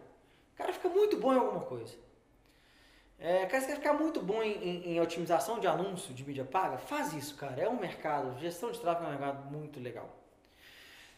[0.54, 1.94] O cara fica muito bom em alguma coisa.
[3.18, 6.44] É, cara, você quer ficar muito bom em, em- em otimização de anúncio, de mídia
[6.44, 6.78] paga?
[6.78, 7.60] Faz isso, cara.
[7.60, 10.08] É um mercado, gestão de tráfego é um mercado muito legal.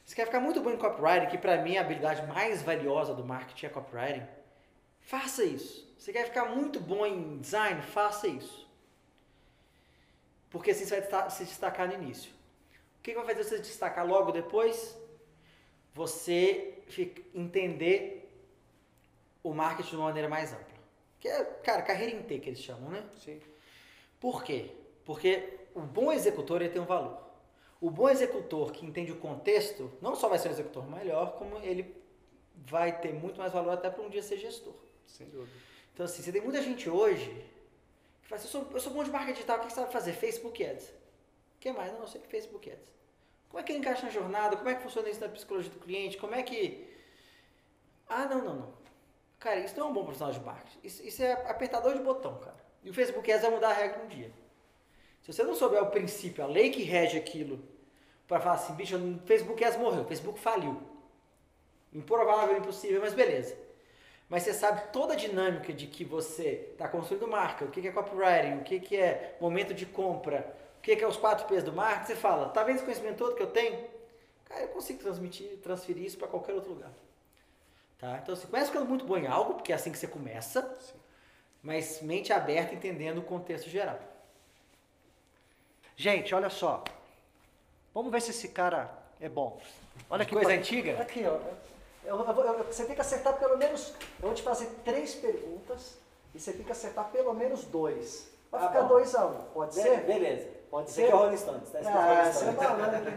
[0.05, 3.15] Você quer ficar muito bom em copywriting, que pra mim é a habilidade mais valiosa
[3.15, 4.27] do marketing é copywriting?
[5.01, 5.93] Faça isso.
[5.97, 7.81] Você quer ficar muito bom em design?
[7.83, 8.69] Faça isso.
[10.51, 12.31] Porque assim você vai se destacar no início.
[12.99, 14.97] O que vai fazer você se destacar logo depois?
[15.95, 16.83] Você
[17.35, 18.23] entender
[19.43, 20.67] o marketing de uma maneira mais ampla.
[21.19, 23.05] Que é, cara, carreira em T que eles chamam, né?
[23.17, 23.41] Sim.
[24.21, 24.71] Por quê?
[25.05, 27.32] Porque o bom executor ele tem um valor.
[27.83, 31.59] O bom executor que entende o contexto não só vai ser um executor melhor, como
[31.59, 32.01] ele
[32.55, 34.73] vai ter muito mais valor até para um dia ser gestor.
[35.05, 35.51] Sem dúvida.
[35.93, 37.45] Então, assim, você tem muita gente hoje
[38.23, 39.93] que fala assim, eu sou, eu sou bom de marketing digital, o que você sabe
[39.93, 40.13] fazer?
[40.13, 40.91] Facebook Ads.
[40.91, 41.93] O que mais?
[41.93, 42.89] Não, eu sei que Facebook Ads.
[43.49, 44.57] Como é que ele encaixa na jornada?
[44.57, 46.17] Como é que funciona isso na psicologia do cliente?
[46.19, 46.89] Como é que...
[48.09, 48.75] Ah, não, não, não.
[49.41, 50.79] Cara, isso não é um bom profissional de marketing.
[50.85, 52.65] Isso, isso é apertador de botão, cara.
[52.85, 54.33] E o Facebook Ads vai mudar a regra um dia.
[55.21, 57.72] Se você não souber o princípio, a lei que rege aquilo,
[58.33, 60.81] para falar assim, bicho, o Facebook Ads morreu, o Facebook faliu.
[61.93, 63.55] Improvável, impossível, mas beleza.
[64.27, 67.93] Mas você sabe toda a dinâmica de que você está construindo marca, o que é
[67.93, 71.75] copywriting, o que é momento de compra, o que que é os quatro P's do
[71.75, 73.85] marketing, você fala, tá vendo esse conhecimento todo que eu tenho?
[74.47, 76.91] Cara, eu consigo transmitir, transferir isso para qualquer outro lugar.
[77.99, 78.19] Tá?
[78.23, 80.95] Então você começa ficando muito bom em algo, porque é assim que você começa, Sim.
[81.63, 84.01] mas mente aberta, entendendo o contexto geral.
[85.95, 86.83] Gente, olha só.
[87.95, 88.91] Vamos ver se esse cara
[89.21, 89.61] é bom.
[90.09, 91.01] Olha que Coisa pa- antiga?
[91.01, 91.39] Aqui, ó.
[92.05, 93.91] Eu- eu eu- você tem que acertar pelo menos.
[94.21, 95.99] Eu vou te fazer três perguntas
[96.35, 98.29] e você tem que acertar pelo menos dois.
[98.51, 98.89] Vai Tá ficar bom.
[98.89, 100.01] dois a um, pode ser?
[100.05, 100.49] Beleza.
[100.71, 101.03] Pode Esse ser?
[101.05, 101.79] aqui é o Rolling Stones, tá?
[101.79, 102.57] É o Rolling Ah, você é Stones.
[102.57, 103.13] malandro.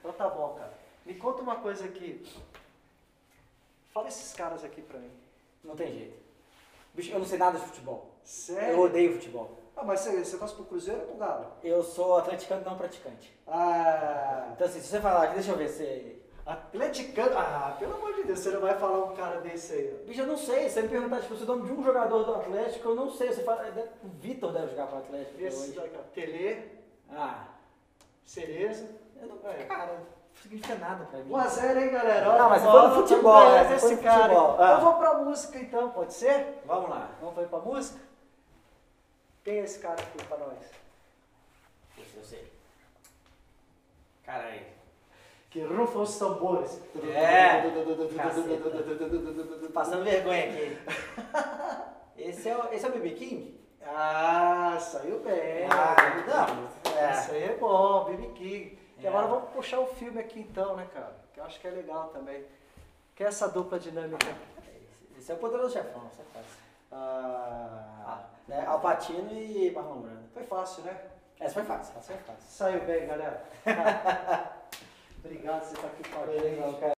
[0.00, 0.72] Então tá bom, cara.
[1.04, 2.26] Me conta uma coisa aqui.
[3.92, 5.10] Fala esses caras aqui pra mim.
[5.64, 6.16] Não tem jeito.
[6.94, 8.06] Bicho, eu não sei nada de futebol.
[8.22, 8.80] Eu Sério?
[8.80, 9.50] odeio futebol.
[9.76, 11.46] Ah, mas você, você torce pro Cruzeiro ou pro Galo?
[11.62, 13.38] Eu sou atleticano não praticante.
[13.46, 16.22] Ah, Então assim, se você falar aqui, deixa eu ver se...
[16.46, 17.36] atleticano.
[17.36, 20.04] Ah, pelo amor de Deus, você não vai falar um cara desse aí.
[20.06, 20.68] Bicho, eu não sei.
[20.68, 23.10] Se você me perguntar, tipo, se o nome de um jogador do Atlético, eu não
[23.10, 23.32] sei.
[23.32, 23.66] Você fala...
[24.02, 25.46] O Vitor deve jogar pro Atlético ó.
[25.46, 25.82] Esse ó.
[26.14, 26.70] Tele,
[27.12, 27.44] Ah,
[28.24, 28.88] Cereza.
[29.20, 29.50] eu não...
[29.50, 29.64] É.
[29.64, 30.06] Cara, não
[30.42, 31.30] significa nada pra mim.
[31.30, 32.30] 1x0, hein, galera?
[32.30, 33.58] Ó, Não, mas ó, for no futebol, né?
[33.58, 34.22] Se for desse no cara.
[34.22, 34.72] futebol, ah.
[34.72, 36.62] Eu vou pra música então, pode ser?
[36.64, 37.10] Vamos lá.
[37.20, 38.00] Vamos pra música?
[39.46, 40.58] Quem é esse cara aqui pra nós?
[41.96, 42.52] Esse eu sei.
[44.24, 44.66] Caralho.
[45.50, 46.80] Que rufa os tambores.
[47.14, 47.62] É.
[49.72, 50.76] Passando vergonha aqui.
[52.18, 53.60] Esse é o, esse é o BB King?
[53.86, 55.66] Ah, saiu bem.
[55.70, 55.94] Ah,
[56.26, 56.92] não.
[56.98, 57.12] É.
[57.12, 58.78] Isso aí é bom, BB King.
[58.98, 59.08] E É.
[59.08, 61.14] agora vamos puxar o filme aqui então, né, cara?
[61.32, 62.44] Que eu acho que é legal também.
[63.14, 64.26] Que é essa dupla dinâmica.
[64.26, 66.46] Esse- Esse é o poderoso chefão, você faz.
[66.92, 68.64] Ah, Né?
[68.66, 70.28] Alpatino e Marlon Brando.
[70.32, 70.96] foi fácil, né?
[71.40, 72.42] Essa foi fácil, essa foi fácil.
[72.48, 73.42] Saiu bem, galera.
[75.24, 76.94] Obrigado por você estar aqui com a gente.